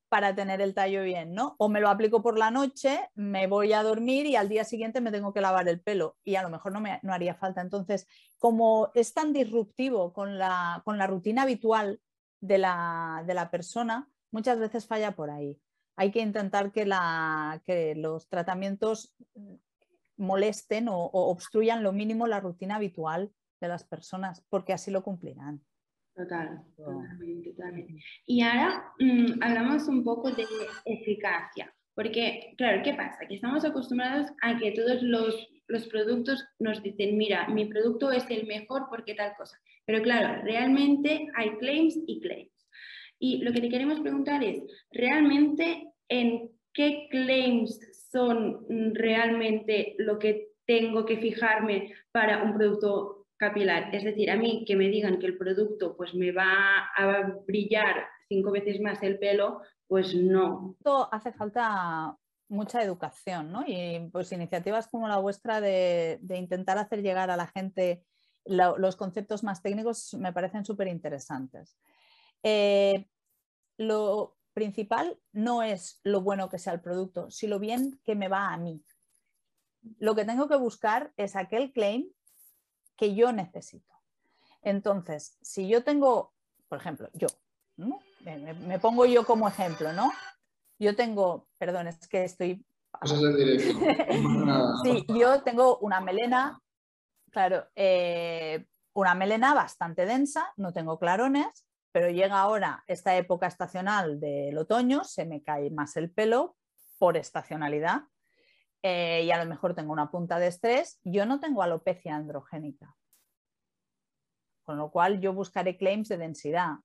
para 0.10 0.34
tener 0.34 0.60
el 0.60 0.73
tallo 0.73 1.04
bien, 1.04 1.34
¿no? 1.34 1.56
O 1.60 1.69
me 1.69 1.80
lo 1.80 1.89
aplico 1.89 2.23
por 2.23 2.38
la 2.38 2.49
noche, 2.49 2.99
me 3.13 3.45
voy 3.45 3.73
a 3.73 3.84
dormir 3.84 4.25
y 4.25 4.36
al 4.36 4.49
día 4.49 4.63
siguiente 4.63 5.02
me 5.02 5.12
tengo 5.12 5.34
que 5.34 5.41
lavar 5.41 5.67
el 5.69 5.82
pelo 5.82 6.17
y 6.23 6.36
a 6.36 6.41
lo 6.41 6.49
mejor 6.49 6.71
no, 6.71 6.82
me, 6.82 6.99
no 7.04 7.13
haría 7.13 7.36
falta. 7.36 7.62
Entonces, 7.62 8.08
como 8.39 8.89
es 8.95 9.13
tan 9.13 9.34
disruptivo 9.34 10.12
con 10.13 10.39
la, 10.39 10.82
con 10.84 10.97
la 10.97 11.06
rutina 11.06 11.43
habitual 11.43 12.02
de 12.41 12.58
la, 12.58 13.23
de 13.28 13.34
la 13.36 13.52
persona, 13.52 14.10
muchas 14.32 14.58
veces 14.60 14.88
falla 14.88 15.12
por 15.12 15.30
ahí 15.30 15.62
hay 15.99 16.12
que 16.12 16.21
intentar 16.21 16.71
que, 16.71 16.85
los 17.97 18.29
tratamientos 18.29 19.13
molesten 20.15 20.88
o, 20.88 21.09
obstruyan 21.12 21.83
lo 21.83 21.91
mínimo 21.91 22.25
la 22.25 22.39
rutina 22.39 22.77
habitual 22.77 23.33
de 23.59 23.67
las 23.67 23.83
personas, 23.83 24.41
porque 24.49 24.71
así 24.71 24.91
lo 24.91 25.03
cumplirán. 25.03 25.62
Total, 26.15 26.63
totalmente, 26.77 27.51
totalmente. 27.51 28.01
Y 28.25 28.41
ahora 28.41 28.93
mm, 28.99 29.43
hablamos 29.43 29.89
un 29.89 30.05
poco 30.05 30.31
de 30.31 30.45
eficacia, 30.85 31.75
porque, 31.93 32.53
claro, 32.57 32.81
¿qué 32.81 32.93
pasa? 32.93 33.27
Que 33.27 33.35
estamos 33.35 33.65
acostumbrados 33.65 34.31
a 34.41 34.57
que 34.57 34.71
todos 34.71 35.01
los, 35.01 35.49
los 35.67 35.85
productos 35.89 36.47
nos 36.59 36.81
dicen, 36.81 37.17
mira, 37.17 37.49
mi 37.49 37.65
producto 37.65 38.13
es 38.13 38.25
el 38.29 38.47
mejor 38.47 38.85
porque 38.89 39.15
tal 39.15 39.35
cosa. 39.35 39.57
Pero 39.85 40.01
claro, 40.01 40.43
realmente 40.43 41.27
hay 41.35 41.57
claims 41.57 41.97
y 42.07 42.21
claims. 42.21 42.59
Y 43.19 43.39
lo 43.39 43.51
que 43.51 43.62
te 43.62 43.69
queremos 43.69 43.99
preguntar 43.99 44.43
es, 44.43 44.63
¿realmente 44.91 45.91
en 46.08 46.49
qué 46.73 47.08
claims 47.12 47.79
son 48.12 48.65
realmente 48.95 49.95
lo 49.99 50.17
que 50.17 50.53
tengo 50.65 51.05
que 51.05 51.17
fijarme 51.17 51.93
para 52.12 52.43
un 52.43 52.53
producto 52.53 53.27
capilar? 53.38 53.93
Es 53.93 54.03
decir, 54.03 54.32
a 54.32 54.38
mí 54.38 54.63
que 54.65 54.75
me 54.75 54.88
digan 54.88 55.19
que 55.19 55.27
el 55.27 55.38
producto 55.38 55.95
pues 55.97 56.15
me 56.15 56.32
va 56.32 56.89
a 56.95 57.34
brillar 57.45 58.08
cinco 58.29 58.51
veces 58.51 58.79
más 58.79 59.03
el 59.03 59.19
pelo, 59.19 59.62
pues 59.88 60.15
no. 60.15 60.75
Esto 60.79 61.10
hace 61.12 61.34
falta 61.34 62.15
mucha 62.49 62.82
educación, 62.82 63.51
¿no? 63.51 63.63
Y 63.65 64.10
pues 64.12 64.32
iniciativas 64.32 64.88
como 64.88 65.08
la 65.08 65.17
vuestra 65.17 65.62
de, 65.62 66.19
intentar 66.29 66.77
hacer 66.77 67.01
llegar 67.01 67.29
a 67.29 67.38
la 67.38 67.47
gente 67.47 68.03
los 68.45 68.95
conceptos 68.95 69.43
más 69.43 69.62
técnicos 69.62 70.15
me 70.15 70.34
parecen 70.34 70.65
súper 70.65 70.88
interesantes. 70.88 71.77
Eh, 72.43 73.08
lo 73.78 74.38
principal 74.54 75.19
no 75.32 75.63
es 75.63 76.02
lo 76.04 76.21
bueno 76.21 76.49
que 76.49 76.60
sea 76.60 76.73
el 76.73 76.82
producto, 76.82 77.32
sino 77.32 77.56
lo 77.56 77.60
bien 77.60 77.99
que 78.04 78.15
me 78.15 78.28
va 78.28 78.54
a 78.54 78.58
mí. 78.58 78.84
Lo 79.99 80.15
que 80.15 80.25
tengo 80.25 80.47
que 80.49 80.58
buscar 80.58 81.13
es 81.15 81.36
aquel 81.36 81.71
claim 81.71 82.12
que 82.97 83.15
yo 83.15 83.32
necesito. 83.32 83.95
Entonces, 84.62 85.38
si 85.41 85.67
yo 85.69 85.84
tengo, 85.84 86.34
por 86.67 86.80
ejemplo, 86.80 87.10
yo, 87.13 87.28
me, 87.78 88.80
pongo 88.80 89.06
yo 89.06 89.25
como 89.25 89.47
ejemplo, 89.47 89.93
¿no? 89.93 90.12
Yo 90.78 90.95
tengo, 90.95 91.47
perdón, 91.58 91.88
es 91.88 92.08
que 92.08 92.25
estoy... 92.25 92.65
sí, 94.84 95.06
yo 95.08 95.41
tengo 95.43 95.78
una 95.78 96.02
melena, 96.02 96.62
claro, 97.32 97.65
eh, 97.75 98.65
una 98.93 99.15
melena 99.15 99.54
bastante 99.54 100.06
densa, 100.06 100.52
no 100.58 100.73
tengo 100.73 100.99
clarones, 100.99 101.65
pero 101.91 102.10
llega 102.10 102.39
ahora 102.39 102.84
esta 102.88 103.15
época 103.17 103.47
estacional 103.47 104.19
del 104.19 104.58
otoño, 104.58 105.04
se 105.04 105.25
me 105.25 105.41
cae 105.43 105.69
más 105.71 105.97
el 105.97 106.12
pelo 106.12 106.56
por 106.97 107.17
estacionalidad 107.17 108.04
eh, 108.82 109.23
y 109.25 109.32
a 109.32 109.43
lo 109.43 109.49
mejor 109.49 109.75
tengo 109.75 109.91
una 109.91 110.12
punta 110.12 110.39
de 110.39 110.47
estrés, 110.47 110.99
yo 111.04 111.25
no 111.25 111.39
tengo 111.39 111.62
alopecia 111.62 112.15
androgénica. 112.15 112.95
Con 114.63 114.78
lo 114.78 114.91
cual 114.91 115.19
yo 115.19 115.34
buscaré 115.34 115.78
claims 115.78 116.10
de 116.10 116.17
densidad, 116.17 116.75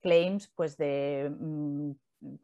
claims 0.00 0.48
pues 0.54 0.76
de 0.76 1.32
mm, 1.38 1.92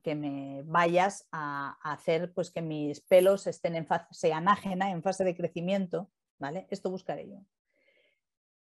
que 0.03 0.15
me 0.15 0.63
vayas 0.65 1.27
a, 1.33 1.77
hacer 1.83 2.33
pues 2.33 2.51
que 2.51 2.63
mis 2.63 3.01
pelos 3.01 3.47
estén 3.47 3.75
en 3.75 3.87
fase 3.87 4.33
anágena, 4.33 4.91
en 4.91 5.03
fase 5.03 5.25
de 5.25 5.37
crecimiento, 5.37 6.11
¿vale? 6.39 6.67
Esto 6.71 6.91
buscaré 6.91 7.29
yo. 7.29 7.41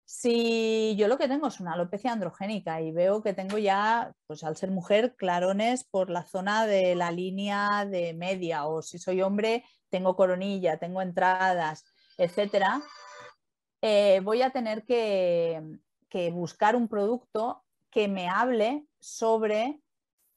Si 0.05 0.95
yo 0.97 1.07
lo 1.07 1.17
que 1.17 1.27
tengo 1.27 1.47
es 1.47 1.59
una 1.59 1.73
alopecia 1.73 2.11
androgénica 2.11 2.81
y 2.81 2.91
veo 2.91 3.21
que 3.21 3.33
tengo 3.33 3.57
ya, 3.57 4.13
pues 4.27 4.43
al 4.43 4.57
ser 4.57 4.71
mujer, 4.71 5.15
clarones 5.15 5.85
por 5.85 6.09
la 6.09 6.23
zona 6.23 6.65
de 6.65 6.95
la 6.95 7.11
línea 7.11 7.85
de 7.85 8.13
media, 8.13 8.65
o 8.65 8.81
si 8.81 8.99
soy 8.99 9.21
hombre, 9.21 9.63
tengo 9.89 10.15
coronilla, 10.15 10.77
tengo 10.77 11.01
entradas, 11.01 11.85
etcétera, 12.17 12.81
eh, 13.81 14.19
voy 14.23 14.41
a 14.41 14.51
tener 14.51 14.85
que, 14.85 15.61
buscar 16.31 16.75
un 16.75 16.87
producto 16.87 17.63
que 17.89 18.07
me 18.07 18.27
hable 18.27 18.85
sobre 18.99 19.79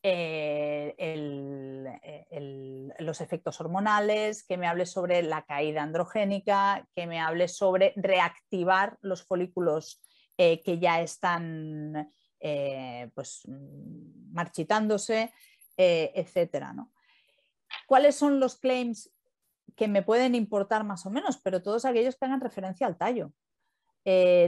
eh, 0.07 0.95
los 2.99 3.23
efectos 3.23 3.59
hormonales, 3.59 4.45
que 4.45 4.59
me 4.59 4.67
hable 4.67 4.85
sobre 4.85 5.23
la 5.23 5.47
caída 5.47 5.83
androgénica, 5.83 6.87
que 6.95 7.07
me 7.07 7.21
hable 7.21 7.49
sobre 7.49 7.95
reactivar 7.97 8.99
los 9.01 9.25
folículos 9.25 10.03
eh, 10.37 10.61
que 10.63 10.79
ya 10.79 11.01
están 11.01 12.13
eh, 12.39 13.11
pues, 13.15 13.49
marchitándose, 14.31 15.33
etcétera. 15.75 16.75
¿Cuáles 17.87 18.15
son 18.15 18.41
los 18.41 18.57
claims 18.57 19.11
que 19.75 19.89
me 19.89 20.03
pueden 20.03 20.35
importar 20.35 20.85
más 20.85 21.07
o 21.07 21.11
menos? 21.11 21.41
Pero 21.43 21.63
todos 21.63 21.87
aquellos 21.87 22.17
que 22.17 22.27
hagan 22.27 22.43
referencia 22.43 22.87
al 22.87 22.99
tallo. 22.99 23.33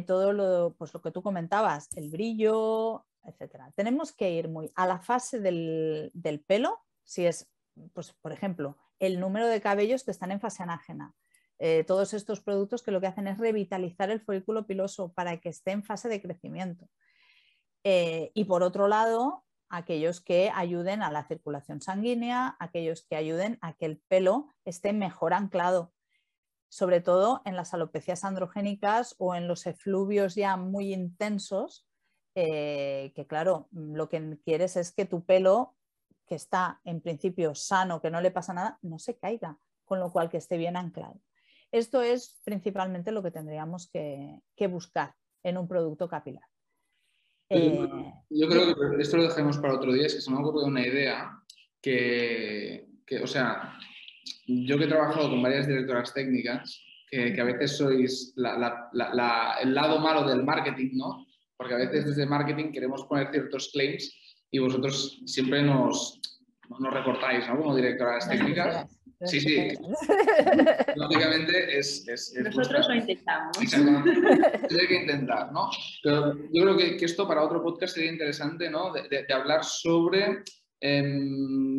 todo 0.07 0.35
lo, 0.35 0.75
pues 0.77 0.93
lo 0.93 1.01
que 1.01 1.13
tú 1.13 1.23
comentabas, 1.23 1.89
el 1.97 2.11
brillo, 2.11 3.06
Tenemos 3.75 4.13
que 4.13 4.31
ir 4.31 4.49
muy 4.49 4.73
a 4.75 4.87
la 4.87 4.99
fase 4.99 5.41
del, 5.41 6.45
pelo, 6.47 6.81
si 7.05 7.27
es, 7.27 7.51
pues, 7.93 8.13
por 8.13 8.33
ejemplo, 8.33 8.77
el 8.99 9.21
número 9.21 9.49
de 9.49 9.61
cabellos 9.61 10.05
que 10.05 10.11
están 10.11 10.33
en 10.33 10.41
fase 10.41 10.63
anágena. 10.63 11.15
Eh, 11.59 11.85
todos 11.85 12.13
estos 12.15 12.41
productos 12.41 12.83
que 12.83 12.91
lo 12.91 13.01
que 13.01 13.07
hacen 13.07 13.29
es 13.29 13.39
revitalizar 13.39 14.11
el 14.11 14.21
folículo 14.21 14.67
piloso 14.67 15.13
para 15.13 15.39
que 15.39 15.49
esté 15.49 15.71
en 15.71 15.83
fase 15.83 16.09
de 16.09 16.21
crecimiento. 16.21 16.89
Eh, 17.85 18.31
y 18.35 18.45
por 18.45 18.63
otro 18.63 18.89
lado, 18.89 19.45
aquellos 19.69 20.21
que 20.21 20.51
ayuden 20.55 21.03
a 21.03 21.11
la 21.11 21.27
circulación 21.27 21.81
sanguínea, 21.81 22.57
aquellos 22.59 23.07
que 23.07 23.17
ayuden 23.17 23.59
a 23.63 23.75
que 23.75 23.87
el 23.87 23.99
pelo 24.09 24.55
esté 24.65 24.93
mejor 24.93 25.35
anclado, 25.35 25.93
sobre 26.69 27.01
todo 27.01 27.43
en 27.45 27.57
las 27.57 27.75
alopecias 27.75 28.25
androgénicas 28.25 29.15
o 29.19 29.35
en 29.35 29.49
los 29.49 29.67
efluvios 29.67 30.35
ya 30.35 30.57
muy 30.57 30.93
intensos, 30.93 31.86
eh, 32.39 33.13
que 33.15 33.27
claro, 33.27 33.67
mm, 33.71 33.95
lo 33.95 34.11
que 34.11 34.37
quieres 34.45 34.77
es 34.77 34.93
que 34.93 35.07
tu 35.07 35.25
pelo, 35.25 35.75
que 36.27 36.35
está 36.35 36.83
en 36.85 37.01
principio 37.01 37.55
sano, 37.55 38.03
que 38.03 38.11
no 38.11 38.21
le 38.21 38.31
pasa 38.31 38.53
nada, 38.53 38.79
no 38.83 38.99
se 38.99 39.17
caiga, 39.17 39.59
con 39.87 40.01
lo 40.01 40.13
cual 40.13 40.29
que 40.29 40.37
esté 40.37 40.59
bien 40.59 40.77
anclado. 40.77 41.19
Esto 41.73 42.03
es 42.03 42.39
principalmente 42.45 43.11
lo 43.11 43.23
que 43.23 43.31
tendríamos 43.31 43.91
que, 43.91 44.43
buscar 44.69 45.15
en 45.43 45.57
un 45.57 45.67
producto 45.67 46.09
capilar. 46.09 46.45
Eh, 47.49 47.89
yo, 48.29 48.49
creo 48.49 48.75
que 48.75 49.03
esto 49.03 49.17
lo 49.17 49.23
dejemos 49.23 49.57
para 49.57 49.77
otro 49.77 49.95
día, 49.95 50.07
es 50.07 50.17
que 50.17 50.21
se 50.21 50.31
me 50.31 50.37
ha 50.37 50.41
ocurrido 50.41 50.67
una 50.67 50.87
idea 50.87 51.43
que, 51.81 52.87
o 53.23 53.27
sea, 53.27 53.79
yo 54.47 54.77
que 54.77 54.85
he 54.85 54.89
trabajado 54.89 55.31
con 55.31 55.43
varias 55.43 55.67
directoras 55.67 56.13
técnicas, 56.13 56.83
que, 57.11 57.41
a 57.41 57.45
veces 57.45 57.79
sois 57.79 58.35
el 58.37 59.75
lado 59.75 60.01
malo 60.01 60.29
del 60.29 60.45
marketing, 60.45 60.99
¿no? 60.99 61.26
Porque 61.57 61.75
a 61.75 61.79
veces 61.79 62.07
desde 62.07 62.27
marketing 62.27 62.73
queremos 62.73 63.05
poner 63.05 63.31
ciertos 63.31 63.71
claims 63.73 64.13
y 64.51 64.59
vosotros 64.59 65.21
siempre 65.27 65.63
nos, 65.63 66.21
nos 66.79 66.93
recortáis, 66.93 67.47
¿no? 67.49 67.59
Como 67.59 67.77
directoras 67.77 68.29
técnicas. 68.29 68.87
Sí, 69.25 69.41
sí. 69.41 69.69
Lógicamente 70.97 71.79
es, 71.79 72.05
Nosotros 72.45 72.87
lo 72.89 72.95
intentamos. 72.95 73.57
Hay 73.59 74.87
que 74.87 75.01
intentar, 75.01 75.53
¿no? 75.53 75.71
Pero 76.03 76.35
yo 76.53 76.63
creo 76.63 76.77
que, 76.77 76.97
que, 76.99 77.05
esto 77.07 77.27
para 77.27 77.43
otro 77.43 77.63
podcast 77.63 77.95
sería 77.95 78.13
interesante, 78.13 78.69
¿no? 78.69 78.93
De, 78.93 79.09
de, 79.09 79.25
de 79.25 79.35
hablar 79.35 79.65
sobre 79.65 80.43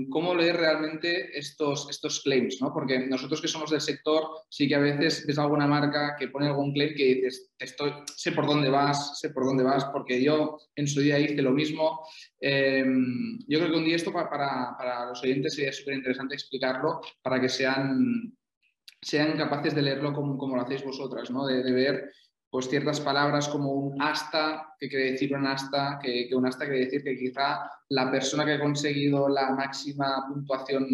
cómo 0.09 0.33
leer 0.33 0.57
realmente 0.57 1.37
estos, 1.37 1.87
estos 1.89 2.21
claims, 2.21 2.57
¿no? 2.61 2.73
Porque 2.73 2.99
nosotros 3.07 3.41
que 3.41 3.47
somos 3.47 3.69
del 3.69 3.81
sector, 3.81 4.23
sí 4.49 4.67
que 4.67 4.75
a 4.75 4.79
veces 4.79 5.25
ves 5.27 5.37
alguna 5.37 5.67
marca 5.67 6.15
que 6.17 6.29
pone 6.29 6.47
algún 6.47 6.73
claim 6.73 6.95
que 6.95 7.15
dices, 7.15 7.51
estoy, 7.59 7.93
sé 8.15 8.31
por 8.31 8.47
dónde 8.47 8.69
vas, 8.69 9.19
sé 9.19 9.29
por 9.29 9.45
dónde 9.45 9.63
vas, 9.63 9.85
porque 9.85 10.21
yo 10.21 10.57
en 10.75 10.87
su 10.87 11.01
día 11.01 11.19
hice 11.19 11.41
lo 11.41 11.51
mismo. 11.51 12.01
Em, 12.39 13.37
yo 13.47 13.59
creo 13.59 13.71
que 13.71 13.77
un 13.77 13.85
día 13.85 13.95
esto 13.95 14.11
para, 14.11 14.29
para, 14.29 15.05
los 15.05 15.21
oyentes 15.23 15.55
sería 15.55 15.71
súper 15.71 15.95
interesante 15.95 16.35
explicarlo 16.35 17.01
para 17.21 17.39
que 17.39 17.49
sean, 17.49 18.35
sean 19.01 19.37
capaces 19.37 19.75
de 19.75 19.81
leerlo 19.83 20.13
como, 20.13 20.37
como 20.37 20.55
lo 20.55 20.63
hacéis 20.63 20.83
vosotras, 20.83 21.29
¿no? 21.29 21.45
de 21.45 21.71
ver 21.71 22.11
pues 22.49 22.69
ciertas 22.69 22.99
palabras 23.01 23.47
como 23.47 23.71
un 23.71 24.01
hasta, 24.01 24.73
que 24.79 24.87
quiere 24.87 25.11
decir 25.11 25.35
un 25.35 25.45
hasta, 25.45 25.99
que, 26.01 26.29
un 26.33 26.45
hasta 26.45 26.65
quiere 26.65 26.85
decir 26.85 27.03
que 27.03 27.17
quizá 27.17 27.69
la 27.89 28.09
persona 28.09 28.45
que 28.45 28.53
ha 28.53 28.59
conseguido 28.59 29.27
la 29.27 29.51
máxima 29.51 30.25
puntuación 30.27 30.87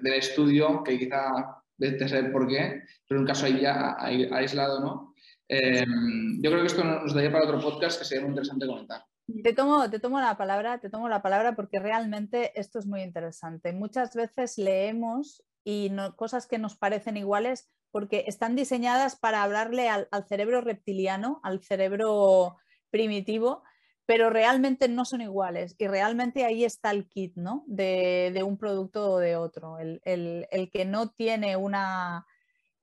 del 0.00 0.14
estudio, 0.14 0.82
que 0.82 0.98
quizá 0.98 1.62
de 1.76 2.08
saber 2.08 2.32
por 2.32 2.46
qué, 2.46 2.82
pero 3.06 3.18
en 3.18 3.22
un 3.22 3.26
caso 3.26 3.46
ahí 3.46 3.60
ya 3.60 3.96
aislado, 3.98 4.80
¿no? 4.80 5.14
Em, 5.48 6.42
yo 6.42 6.50
creo 6.50 6.60
que 6.60 6.66
esto 6.66 6.84
nos 6.84 7.14
daría 7.14 7.32
para 7.32 7.44
otro 7.44 7.60
podcast 7.60 7.98
que 7.98 8.04
sería 8.04 8.22
muy 8.22 8.30
interesante 8.30 8.66
comentar. 8.66 9.02
Te 9.42 9.52
tomo, 9.52 9.88
te 9.90 9.98
tomo 9.98 10.20
la 10.20 10.36
palabra, 10.36 10.78
te 10.78 10.90
tomo 10.90 11.08
la 11.08 11.22
palabra 11.22 11.54
porque 11.54 11.78
realmente 11.78 12.58
esto 12.58 12.78
es 12.78 12.86
muy 12.86 13.02
interesante. 13.02 13.72
Muchas 13.72 14.14
veces 14.14 14.58
leemos 14.58 15.42
y 15.64 15.90
cosas 16.16 16.46
que 16.46 16.58
nos 16.58 16.76
parecen 16.76 17.16
iguales 17.16 17.70
porque 17.90 18.24
están 18.26 18.56
diseñadas 18.56 19.16
para 19.16 19.42
hablarle 19.42 19.88
al, 19.88 20.08
cerebro 20.28 20.60
reptiliano, 20.60 21.40
al 21.42 21.62
cerebro 21.62 22.56
primitivo, 22.90 23.62
pero 24.06 24.30
realmente 24.30 24.88
no 24.88 25.04
son 25.04 25.20
iguales 25.20 25.74
y 25.78 25.86
realmente 25.86 26.44
ahí 26.44 26.64
está 26.64 26.90
el 26.90 27.08
kit 27.08 27.34
¿no? 27.36 27.64
de, 27.66 28.42
un 28.44 28.56
producto 28.56 29.12
o 29.12 29.18
de 29.18 29.36
otro. 29.36 29.78
El, 29.78 30.70
que 30.72 30.84
no 30.84 31.10
tiene, 31.10 31.56
una, 31.56 32.26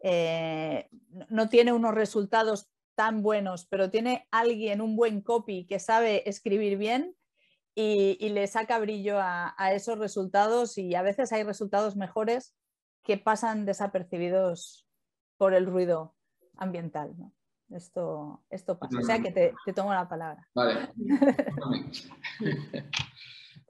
eh, 0.01 0.89
no 1.29 1.49
tiene 1.49 1.73
unos 1.73 1.95
resultados 1.95 2.69
tan 2.95 3.21
buenos, 3.21 3.65
pero 3.65 3.89
tiene 3.89 4.27
alguien, 4.31 4.81
un 4.81 4.95
buen 4.95 5.21
copy 5.21 5.65
que 5.65 5.79
sabe 5.79 6.27
escribir 6.29 6.77
bien 6.77 7.15
y, 7.75 8.29
le 8.29 8.47
saca 8.47 8.79
brillo 8.79 9.17
a, 9.19 9.53
esos 9.73 9.99
resultados 9.99 10.77
y 10.77 10.95
a 10.95 11.01
veces 11.01 11.31
hay 11.33 11.43
resultados 11.43 11.95
mejores 11.95 12.55
que 13.05 13.17
pasan 13.17 13.65
desapercibidos 13.65 14.85
por 15.37 15.53
el 15.53 15.67
ruido 15.67 16.15
ambiental. 16.57 17.13
¿no? 17.17 17.33
Esto, 17.69 18.43
esto 18.49 18.77
pasa. 18.77 18.99
O 18.99 19.03
sea 19.03 19.21
que 19.21 19.31
te, 19.31 19.53
te 19.65 19.73
tomo 19.73 19.93
la 19.93 20.09
palabra. 20.09 20.45
Vale. 20.53 20.89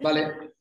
vale. 0.01 0.53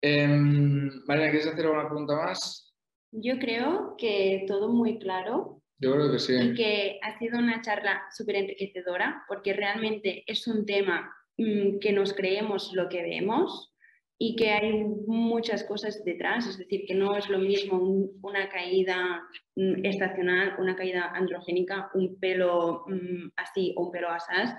Em, 0.00 0.90
María, 1.06 1.30
¿quieres 1.30 1.48
hacer 1.48 1.66
alguna 1.66 1.88
pregunta 1.88 2.16
más? 2.16 2.74
Yo 3.12 3.38
creo 3.38 3.94
que 3.98 4.44
todo 4.46 4.68
muy 4.68 4.98
claro. 4.98 5.60
Yo 5.78 5.92
creo 5.92 6.12
que 6.12 6.18
sí. 6.18 6.34
Y 6.34 6.54
que 6.54 7.00
ha 7.02 7.18
sido 7.18 7.38
una 7.38 7.60
charla 7.60 8.04
súper 8.14 8.36
enriquecedora 8.36 9.24
porque 9.28 9.52
realmente 9.52 10.24
es 10.26 10.46
un 10.46 10.64
tema 10.64 11.14
mm, 11.36 11.78
que 11.80 11.92
nos 11.92 12.14
creemos 12.14 12.72
lo 12.72 12.88
que 12.88 13.02
vemos 13.02 13.71
y 14.24 14.36
que 14.36 14.50
hay 14.50 14.84
muchas 15.08 15.64
cosas 15.64 16.04
detrás, 16.04 16.46
es 16.46 16.56
decir, 16.56 16.84
que 16.86 16.94
no 16.94 17.16
es 17.16 17.28
lo 17.28 17.38
mismo 17.38 17.76
una 18.22 18.48
caída 18.48 19.20
mm, 19.56 19.84
estacional, 19.84 20.54
una 20.60 20.76
caída 20.76 21.10
androgénica, 21.12 21.90
un 21.94 22.20
pelo 22.20 22.84
mm, 22.86 23.30
así 23.34 23.74
o 23.76 23.86
un 23.86 23.90
pelo 23.90 24.10
asaz. 24.10 24.54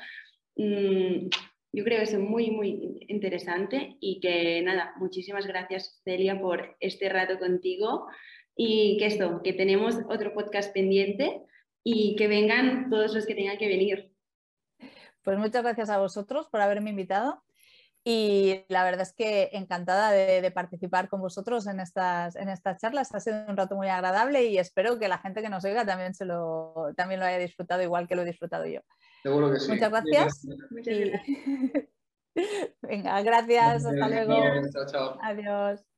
Mm, 0.58 1.30
yo 1.71 1.84
creo 1.86 1.99
que 1.99 2.04
es 2.04 2.19
muy, 2.19 2.52
muy 2.52 3.06
interesante 3.08 3.95
y 4.02 4.19
que 4.19 4.62
nada, 4.63 4.95
muchísimas 4.97 5.47
gracias 5.47 6.02
Celia 6.04 6.41
por 6.41 6.76
este 6.82 7.08
rato 7.08 7.39
contigo 7.39 8.08
y 8.58 8.97
que 8.99 9.06
esto, 9.06 9.39
que 9.45 9.54
tenemos 9.54 9.97
otro 10.10 10.34
podcast 10.34 10.73
pendiente 10.73 11.41
y 11.86 12.17
que 12.17 12.28
vengan 12.28 12.89
todos 12.89 13.15
los 13.15 13.26
que 13.26 13.34
tengan 13.34 13.58
que 13.58 13.69
venir. 13.69 14.12
Pues 15.23 15.38
muchas 15.38 15.63
gracias 15.63 15.89
a 15.89 15.99
vosotros 15.99 16.49
por 16.49 16.60
haberme 16.60 16.89
invitado 16.89 17.41
y 18.06 18.66
la 18.68 18.84
verdad 18.84 19.02
es 19.02 19.13
que 19.13 19.50
encantada 19.54 20.12
de, 20.12 20.52
participar 20.52 21.08
con 21.08 21.22
vosotros 21.22 21.68
en 21.68 21.80
estas, 21.80 22.36
en 22.36 22.50
estas 22.50 22.82
charlas. 22.82 23.16
Ha 23.16 23.22
sido 23.22 23.46
un 23.48 23.56
rato 23.56 23.76
muy 23.76 23.88
agradable 23.88 24.44
y 24.46 24.58
espero 24.58 25.00
que 25.00 25.08
la 25.08 25.20
gente 25.20 25.42
que 25.42 25.50
nos 25.50 25.63
oiga 25.63 25.86
también, 25.86 26.13
se 26.13 26.26
lo, 26.26 26.92
también 26.98 27.22
lo 27.22 27.26
haya 27.26 27.38
disfrutado 27.38 27.82
igual 27.82 28.08
que 28.08 28.16
lo 28.16 28.24
he 28.24 28.26
disfrutado 28.26 28.66
yo. 28.66 28.82
Seguro 29.22 29.52
que 29.52 29.60
sí. 29.60 29.72
Muchas 29.72 29.89
gracias. 29.89 30.46
Venga, 32.82 33.22
gracias. 33.22 33.86
Hasta 33.86 34.08
luego. 34.10 34.36
Chao, 34.72 34.86
chao. 34.86 35.18
Adiós. 35.22 35.92